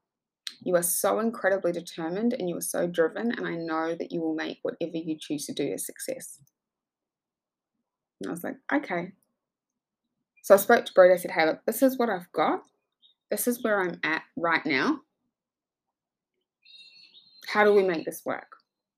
You 0.63 0.75
are 0.75 0.83
so 0.83 1.19
incredibly 1.19 1.73
determined 1.73 2.33
and 2.33 2.47
you 2.47 2.55
are 2.55 2.61
so 2.61 2.87
driven, 2.87 3.31
and 3.31 3.45
I 3.45 3.55
know 3.55 3.95
that 3.95 4.11
you 4.11 4.21
will 4.21 4.35
make 4.35 4.59
whatever 4.61 4.95
you 4.95 5.17
choose 5.19 5.45
to 5.47 5.53
do 5.53 5.73
a 5.73 5.77
success. 5.77 6.39
And 8.21 8.29
I 8.29 8.31
was 8.31 8.43
like, 8.43 8.55
okay. 8.71 9.11
So 10.43 10.53
I 10.53 10.57
spoke 10.57 10.85
to 10.85 10.93
Brody. 10.93 11.13
I 11.13 11.17
said, 11.17 11.31
hey, 11.31 11.45
look, 11.45 11.59
this 11.65 11.81
is 11.81 11.97
what 11.97 12.09
I've 12.09 12.31
got. 12.31 12.61
This 13.29 13.47
is 13.47 13.61
where 13.61 13.81
I'm 13.81 13.99
at 14.05 14.21
right 14.37 14.65
now. 14.65 14.99
How 17.47 17.63
do 17.63 17.73
we 17.73 17.83
make 17.83 18.05
this 18.05 18.21
work? 18.25 18.47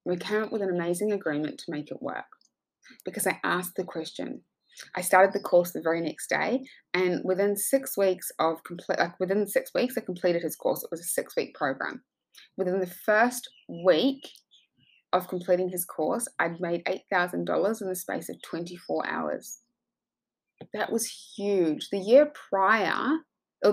We 0.05 0.17
came 0.17 0.43
up 0.43 0.51
with 0.51 0.62
an 0.62 0.69
amazing 0.69 1.12
agreement 1.12 1.58
to 1.60 1.71
make 1.71 1.91
it 1.91 2.01
work 2.01 2.25
because 3.03 3.25
I 3.25 3.39
asked 3.43 3.75
the 3.75 3.84
question 3.84 4.41
I 4.95 5.01
started 5.01 5.34
the 5.34 5.39
course 5.39 5.71
the 5.71 5.81
very 5.81 6.01
next 6.01 6.27
day, 6.27 6.62
and 6.93 7.21
within 7.23 7.55
six 7.55 7.97
weeks 7.97 8.29
of 8.39 8.63
complete, 8.63 8.99
like 8.99 9.19
within 9.19 9.47
six 9.47 9.71
weeks, 9.73 9.97
I 9.97 10.01
completed 10.01 10.41
his 10.43 10.55
course. 10.55 10.84
It 10.84 10.91
was 10.91 10.99
a 10.99 11.05
six-week 11.05 11.55
program. 11.55 12.03
Within 12.58 12.79
the 12.79 12.93
first 13.05 13.49
week 13.69 14.27
of 15.13 15.29
completing 15.29 15.69
his 15.69 15.86
course, 15.86 16.27
I'd 16.39 16.60
made 16.60 16.84
eight 16.88 17.03
thousand 17.10 17.45
dollars 17.45 17.81
in 17.81 17.88
the 17.88 17.95
space 17.95 18.27
of 18.27 18.41
twenty-four 18.41 19.08
hours. 19.08 19.60
That 20.73 20.91
was 20.91 21.34
huge. 21.38 21.88
The 21.89 21.99
year 21.99 22.31
prior, 22.49 22.97
or 22.99 23.19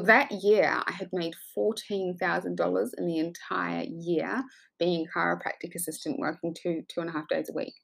that 0.00 0.30
year, 0.30 0.82
I 0.86 0.92
had 0.92 1.10
made 1.12 1.34
fourteen 1.54 2.16
thousand 2.18 2.56
dollars 2.56 2.94
in 2.96 3.06
the 3.06 3.18
entire 3.18 3.84
year 3.84 4.44
being 4.78 5.06
a 5.06 5.18
chiropractic 5.18 5.74
assistant, 5.74 6.18
working 6.18 6.54
two 6.54 6.82
two 6.88 7.00
and 7.00 7.10
a 7.10 7.12
half 7.12 7.28
days 7.28 7.50
a 7.50 7.56
week. 7.56 7.74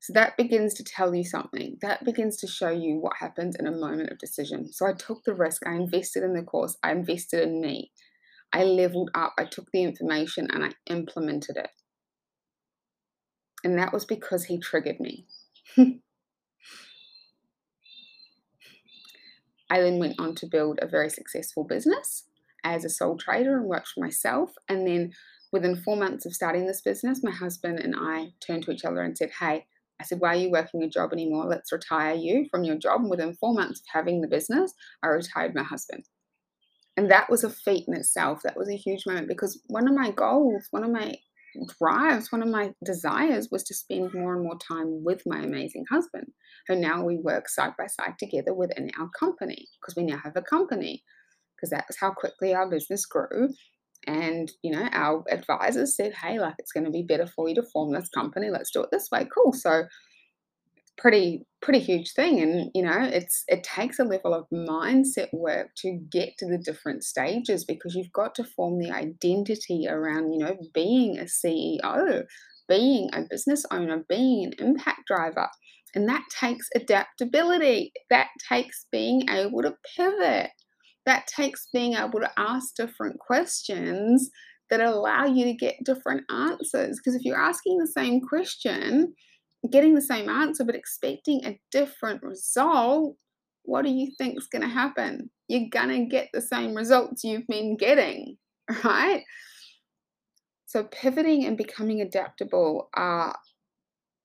So 0.00 0.12
that 0.14 0.36
begins 0.36 0.74
to 0.74 0.84
tell 0.84 1.14
you 1.14 1.24
something. 1.24 1.76
That 1.82 2.04
begins 2.04 2.36
to 2.38 2.46
show 2.46 2.70
you 2.70 2.96
what 2.96 3.14
happens 3.20 3.56
in 3.56 3.66
a 3.66 3.72
moment 3.72 4.10
of 4.10 4.18
decision. 4.18 4.72
So 4.72 4.86
I 4.86 4.94
took 4.94 5.24
the 5.24 5.34
risk. 5.34 5.66
I 5.66 5.74
invested 5.74 6.22
in 6.22 6.34
the 6.34 6.42
course. 6.42 6.76
I 6.82 6.92
invested 6.92 7.42
in 7.42 7.60
me. 7.60 7.92
I 8.52 8.64
leveled 8.64 9.10
up. 9.14 9.34
I 9.38 9.44
took 9.44 9.70
the 9.72 9.82
information 9.82 10.48
and 10.50 10.64
I 10.64 10.70
implemented 10.86 11.56
it. 11.56 11.70
And 13.64 13.78
that 13.78 13.92
was 13.92 14.04
because 14.04 14.44
he 14.44 14.58
triggered 14.58 15.00
me. 15.00 15.26
I 19.70 19.80
then 19.80 19.98
went 19.98 20.18
on 20.18 20.34
to 20.36 20.46
build 20.46 20.78
a 20.80 20.88
very 20.88 21.10
successful 21.10 21.64
business 21.64 22.24
as 22.64 22.84
a 22.84 22.88
sole 22.88 23.16
trader 23.16 23.56
and 23.56 23.66
worked 23.66 23.88
for 23.88 24.00
myself. 24.00 24.52
And 24.68 24.86
then 24.86 25.12
within 25.52 25.76
four 25.76 25.96
months 25.96 26.26
of 26.26 26.34
starting 26.34 26.66
this 26.66 26.80
business, 26.80 27.22
my 27.22 27.30
husband 27.30 27.78
and 27.78 27.94
I 27.96 28.32
turned 28.44 28.64
to 28.64 28.72
each 28.72 28.84
other 28.84 29.02
and 29.02 29.16
said, 29.16 29.30
Hey, 29.38 29.66
I 30.00 30.04
said, 30.04 30.20
Why 30.20 30.34
are 30.34 30.36
you 30.36 30.50
working 30.50 30.82
a 30.82 30.88
job 30.88 31.12
anymore? 31.12 31.46
Let's 31.46 31.72
retire 31.72 32.14
you 32.14 32.46
from 32.50 32.64
your 32.64 32.76
job. 32.76 33.00
And 33.00 33.10
within 33.10 33.34
four 33.34 33.54
months 33.54 33.80
of 33.80 33.86
having 33.92 34.20
the 34.20 34.28
business, 34.28 34.72
I 35.02 35.08
retired 35.08 35.54
my 35.54 35.64
husband. 35.64 36.04
And 36.96 37.10
that 37.10 37.30
was 37.30 37.44
a 37.44 37.50
feat 37.50 37.84
in 37.86 37.94
itself. 37.94 38.42
That 38.42 38.56
was 38.56 38.68
a 38.68 38.76
huge 38.76 39.06
moment 39.06 39.28
because 39.28 39.60
one 39.68 39.86
of 39.86 39.94
my 39.94 40.10
goals, 40.10 40.66
one 40.72 40.82
of 40.82 40.90
my 40.90 41.14
drives, 41.78 42.32
one 42.32 42.42
of 42.42 42.48
my 42.48 42.72
desires 42.84 43.48
was 43.50 43.62
to 43.64 43.74
spend 43.74 44.14
more 44.14 44.34
and 44.34 44.42
more 44.42 44.58
time 44.58 45.04
with 45.04 45.22
my 45.26 45.38
amazing 45.40 45.84
husband. 45.90 46.26
And 46.68 46.80
now 46.80 47.04
we 47.04 47.16
work 47.16 47.48
side 47.48 47.72
by 47.78 47.86
side 47.86 48.14
together 48.18 48.54
within 48.54 48.90
our 48.98 49.08
company 49.18 49.66
because 49.80 49.96
we 49.96 50.04
now 50.04 50.18
have 50.22 50.36
a 50.36 50.42
company 50.42 51.02
because 51.56 51.70
that 51.70 51.86
was 51.88 51.98
how 51.98 52.10
quickly 52.10 52.54
our 52.54 52.68
business 52.68 53.06
grew. 53.06 53.48
And 54.06 54.50
you 54.62 54.70
know 54.70 54.88
our 54.92 55.24
advisors 55.28 55.96
said 55.96 56.14
hey 56.22 56.38
like 56.38 56.54
it's 56.58 56.72
going 56.72 56.84
to 56.84 56.90
be 56.90 57.02
better 57.02 57.26
for 57.26 57.48
you 57.48 57.54
to 57.56 57.62
form 57.62 57.92
this 57.92 58.08
company. 58.08 58.48
Let's 58.50 58.70
do 58.70 58.82
it 58.82 58.90
this 58.92 59.08
way. 59.10 59.26
Cool. 59.34 59.52
So 59.52 59.84
pretty 60.98 61.46
pretty 61.62 61.78
huge 61.78 62.12
thing 62.12 62.40
and 62.40 62.70
you 62.74 62.82
know 62.82 63.00
it's 63.00 63.44
it 63.48 63.62
takes 63.62 63.98
a 63.98 64.04
level 64.04 64.34
of 64.34 64.46
mindset 64.52 65.28
work 65.32 65.68
to 65.76 65.98
get 66.10 66.30
to 66.38 66.46
the 66.46 66.58
different 66.58 67.02
stages 67.02 67.64
because 67.64 67.94
you've 67.94 68.12
got 68.12 68.34
to 68.34 68.44
form 68.44 68.78
the 68.78 68.90
identity 68.90 69.86
around 69.88 70.32
you 70.32 70.38
know 70.38 70.56
being 70.74 71.18
a 71.18 71.24
ceo 71.24 72.22
being 72.68 73.08
a 73.14 73.22
business 73.30 73.64
owner 73.70 74.04
being 74.08 74.44
an 74.44 74.52
impact 74.58 75.02
driver 75.06 75.48
and 75.94 76.08
that 76.08 76.24
takes 76.30 76.68
adaptability 76.74 77.92
that 78.10 78.28
takes 78.48 78.86
being 78.92 79.22
able 79.30 79.62
to 79.62 79.74
pivot 79.96 80.50
that 81.06 81.26
takes 81.26 81.68
being 81.72 81.94
able 81.94 82.20
to 82.20 82.30
ask 82.36 82.74
different 82.74 83.18
questions 83.18 84.30
that 84.70 84.80
allow 84.80 85.24
you 85.24 85.44
to 85.46 85.54
get 85.54 85.82
different 85.82 86.22
answers. 86.30 86.98
Because 86.98 87.14
if 87.14 87.24
you're 87.24 87.40
asking 87.40 87.78
the 87.78 87.86
same 87.86 88.20
question, 88.20 89.14
getting 89.70 89.94
the 89.94 90.02
same 90.02 90.28
answer, 90.28 90.64
but 90.64 90.74
expecting 90.74 91.44
a 91.44 91.58
different 91.70 92.22
result, 92.22 93.16
what 93.62 93.84
do 93.84 93.90
you 93.90 94.12
think 94.16 94.38
is 94.38 94.46
going 94.46 94.62
to 94.62 94.68
happen? 94.68 95.30
You're 95.48 95.68
going 95.70 95.88
to 95.88 96.06
get 96.06 96.28
the 96.32 96.40
same 96.40 96.74
results 96.74 97.24
you've 97.24 97.46
been 97.46 97.76
getting, 97.76 98.36
right? 98.84 99.22
So 100.66 100.84
pivoting 100.84 101.46
and 101.46 101.56
becoming 101.56 102.00
adaptable 102.00 102.90
are 102.94 103.36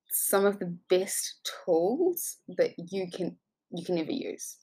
some 0.10 0.46
of 0.46 0.60
the 0.60 0.78
best 0.90 1.50
tools 1.66 2.38
that 2.58 2.74
you 2.78 3.10
can 3.10 3.38
you 3.72 3.84
can 3.84 3.98
ever 3.98 4.12
use. 4.12 4.58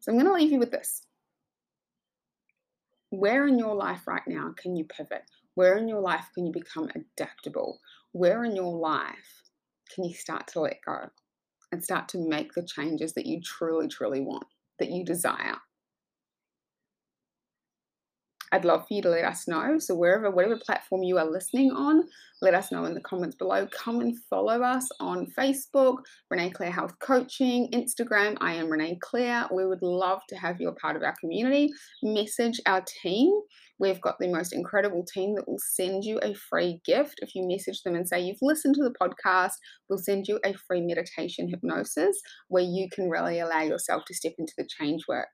So 0.00 0.10
I'm 0.10 0.18
going 0.18 0.26
to 0.26 0.32
leave 0.32 0.50
you 0.50 0.58
with 0.58 0.70
this. 0.70 1.02
Where 3.10 3.48
in 3.48 3.58
your 3.58 3.74
life 3.74 4.06
right 4.06 4.26
now 4.26 4.54
can 4.56 4.76
you 4.76 4.84
pivot? 4.84 5.24
Where 5.54 5.76
in 5.76 5.88
your 5.88 6.00
life 6.00 6.26
can 6.32 6.46
you 6.46 6.52
become 6.52 6.88
adaptable? 6.94 7.80
Where 8.12 8.44
in 8.44 8.54
your 8.54 8.72
life 8.78 9.42
can 9.92 10.04
you 10.04 10.14
start 10.14 10.46
to 10.48 10.60
let 10.60 10.78
go 10.86 11.08
and 11.72 11.82
start 11.82 12.08
to 12.10 12.18
make 12.18 12.52
the 12.52 12.64
changes 12.64 13.12
that 13.14 13.26
you 13.26 13.40
truly, 13.40 13.88
truly 13.88 14.20
want, 14.20 14.46
that 14.78 14.90
you 14.90 15.04
desire? 15.04 15.56
I'd 18.52 18.64
love 18.64 18.80
for 18.88 18.94
you 18.94 19.02
to 19.02 19.10
let 19.10 19.24
us 19.24 19.46
know. 19.46 19.78
So 19.78 19.94
wherever, 19.94 20.30
whatever 20.30 20.58
platform 20.58 21.02
you 21.02 21.18
are 21.18 21.30
listening 21.30 21.70
on, 21.70 22.04
let 22.42 22.54
us 22.54 22.72
know 22.72 22.84
in 22.84 22.94
the 22.94 23.00
comments 23.00 23.36
below. 23.36 23.68
Come 23.68 24.00
and 24.00 24.18
follow 24.28 24.62
us 24.62 24.88
on 24.98 25.26
Facebook, 25.38 25.98
Renee 26.30 26.50
Claire 26.50 26.72
Health 26.72 26.98
Coaching, 26.98 27.68
Instagram. 27.72 28.36
I 28.40 28.54
am 28.54 28.68
Renee 28.68 28.98
Claire. 29.00 29.46
We 29.54 29.66
would 29.66 29.82
love 29.82 30.20
to 30.30 30.36
have 30.36 30.60
you 30.60 30.68
a 30.68 30.74
part 30.74 30.96
of 30.96 31.02
our 31.02 31.14
community. 31.20 31.70
Message 32.02 32.60
our 32.66 32.82
team. 33.02 33.32
We've 33.78 34.00
got 34.00 34.16
the 34.18 34.28
most 34.28 34.52
incredible 34.52 35.04
team 35.04 35.36
that 35.36 35.48
will 35.48 35.58
send 35.58 36.04
you 36.04 36.18
a 36.22 36.34
free 36.34 36.80
gift. 36.84 37.14
If 37.18 37.34
you 37.34 37.46
message 37.46 37.82
them 37.82 37.94
and 37.94 38.06
say 38.06 38.20
you've 38.20 38.38
listened 38.42 38.74
to 38.74 38.82
the 38.82 38.94
podcast, 39.00 39.52
we'll 39.88 39.98
send 39.98 40.26
you 40.26 40.38
a 40.44 40.54
free 40.66 40.82
meditation 40.82 41.48
hypnosis 41.48 42.20
where 42.48 42.64
you 42.64 42.88
can 42.92 43.08
really 43.08 43.40
allow 43.40 43.62
yourself 43.62 44.02
to 44.06 44.14
step 44.14 44.32
into 44.38 44.52
the 44.58 44.68
change 44.68 45.02
work. 45.08 45.28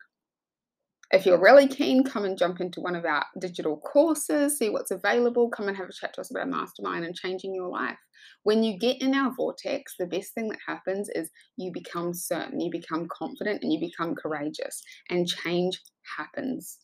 If 1.12 1.24
you're 1.24 1.40
really 1.40 1.68
keen, 1.68 2.02
come 2.02 2.24
and 2.24 2.36
jump 2.36 2.60
into 2.60 2.80
one 2.80 2.96
of 2.96 3.04
our 3.04 3.24
digital 3.38 3.76
courses, 3.76 4.58
see 4.58 4.70
what's 4.70 4.90
available, 4.90 5.48
come 5.48 5.68
and 5.68 5.76
have 5.76 5.88
a 5.88 5.92
chat 5.92 6.14
to 6.14 6.20
us 6.20 6.32
about 6.32 6.48
mastermind 6.48 7.04
and 7.04 7.14
changing 7.14 7.54
your 7.54 7.68
life. 7.68 7.98
When 8.42 8.64
you 8.64 8.76
get 8.76 9.00
in 9.00 9.14
our 9.14 9.32
vortex, 9.32 9.94
the 9.98 10.06
best 10.06 10.34
thing 10.34 10.48
that 10.48 10.58
happens 10.66 11.08
is 11.14 11.30
you 11.56 11.70
become 11.72 12.12
certain, 12.12 12.60
you 12.60 12.70
become 12.72 13.06
confident, 13.08 13.62
and 13.62 13.72
you 13.72 13.78
become 13.78 14.16
courageous, 14.16 14.82
and 15.08 15.28
change 15.28 15.80
happens. 16.16 16.78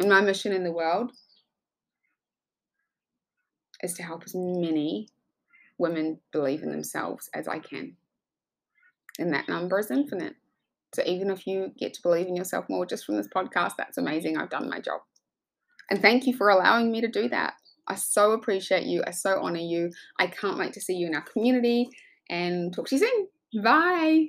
And 0.00 0.08
my 0.08 0.20
mission 0.20 0.52
in 0.52 0.64
the 0.64 0.72
world 0.72 1.12
is 3.82 3.94
to 3.94 4.02
help 4.02 4.24
as 4.24 4.34
many 4.34 5.08
women 5.78 6.18
believe 6.32 6.64
in 6.64 6.70
themselves 6.70 7.30
as 7.34 7.46
I 7.46 7.60
can. 7.60 7.96
And 9.20 9.32
that 9.32 9.48
number 9.48 9.78
is 9.78 9.92
infinite. 9.92 10.34
So 10.94 11.02
even 11.04 11.30
if 11.30 11.46
you 11.46 11.72
get 11.78 11.94
to 11.94 12.02
believe 12.02 12.26
in 12.26 12.36
yourself 12.36 12.66
more 12.68 12.86
just 12.86 13.04
from 13.04 13.16
this 13.16 13.28
podcast, 13.28 13.72
that's 13.76 13.98
amazing. 13.98 14.38
I've 14.38 14.50
done 14.50 14.70
my 14.70 14.80
job. 14.80 15.00
And 15.90 16.00
thank 16.00 16.26
you 16.26 16.34
for 16.34 16.48
allowing 16.48 16.90
me 16.90 17.00
to 17.00 17.08
do 17.08 17.28
that. 17.28 17.54
I 17.86 17.94
so 17.94 18.32
appreciate 18.32 18.84
you. 18.84 19.02
I 19.06 19.10
so 19.10 19.40
honor 19.40 19.60
you. 19.60 19.90
I 20.18 20.26
can't 20.26 20.58
wait 20.58 20.72
to 20.74 20.80
see 20.80 20.94
you 20.94 21.06
in 21.06 21.14
our 21.14 21.22
community 21.22 21.88
and 22.28 22.72
talk 22.74 22.88
to 22.88 22.96
you 22.96 23.06
soon. 23.06 23.62
Bye. 23.62 24.28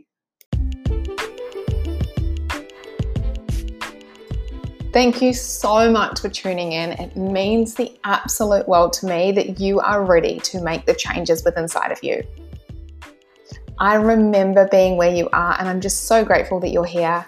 Thank 4.92 5.22
you 5.22 5.34
so 5.34 5.92
much 5.92 6.20
for 6.20 6.30
tuning 6.30 6.72
in. 6.72 6.94
It 6.94 7.16
means 7.16 7.76
the 7.76 7.96
absolute 8.06 8.68
world 8.68 8.94
to 8.94 9.06
me 9.06 9.32
that 9.34 9.60
you 9.60 9.80
are 9.80 10.04
ready 10.04 10.40
to 10.40 10.62
make 10.62 10.88
the 10.88 10.96
changes 10.96 11.44
within 11.46 11.64
inside 11.64 11.92
of 11.92 12.04
you. 12.04 12.24
I 13.80 13.96
remember 13.96 14.68
being 14.70 14.98
where 14.98 15.14
you 15.14 15.30
are, 15.32 15.56
and 15.58 15.68
I'm 15.68 15.80
just 15.80 16.04
so 16.06 16.26
grateful 16.26 16.60
that 16.60 16.70
you're 16.70 16.86
here. 16.86 17.26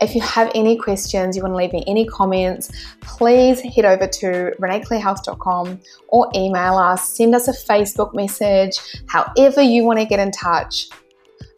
If 0.00 0.14
you 0.14 0.22
have 0.22 0.50
any 0.54 0.78
questions, 0.78 1.36
you 1.36 1.42
want 1.42 1.52
to 1.52 1.56
leave 1.56 1.72
me 1.72 1.84
any 1.86 2.06
comments, 2.06 2.70
please 3.00 3.60
head 3.60 3.84
over 3.84 4.06
to 4.06 4.54
reneeclairehealth.com 4.58 5.80
or 6.08 6.30
email 6.34 6.78
us, 6.78 7.08
send 7.08 7.34
us 7.34 7.48
a 7.48 7.52
Facebook 7.52 8.14
message, 8.14 8.78
however 9.08 9.60
you 9.60 9.84
want 9.84 9.98
to 9.98 10.06
get 10.06 10.20
in 10.20 10.30
touch. 10.30 10.88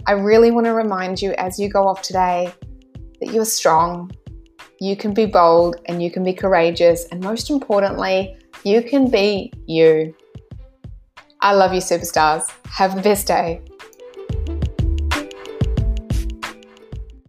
I 0.06 0.12
really 0.12 0.50
want 0.50 0.66
to 0.66 0.72
remind 0.72 1.22
you 1.22 1.34
as 1.34 1.58
you 1.60 1.68
go 1.68 1.86
off 1.86 2.02
today 2.02 2.52
that 3.20 3.32
you're 3.32 3.44
strong, 3.44 4.10
you 4.80 4.96
can 4.96 5.14
be 5.14 5.26
bold, 5.26 5.76
and 5.86 6.02
you 6.02 6.10
can 6.10 6.24
be 6.24 6.32
courageous, 6.32 7.04
and 7.12 7.22
most 7.22 7.50
importantly, 7.50 8.36
you 8.64 8.82
can 8.82 9.08
be 9.08 9.52
you. 9.66 10.14
I 11.40 11.52
love 11.52 11.72
you, 11.72 11.80
superstars. 11.80 12.50
Have 12.66 12.96
the 12.96 13.02
best 13.02 13.28
day. 13.28 13.62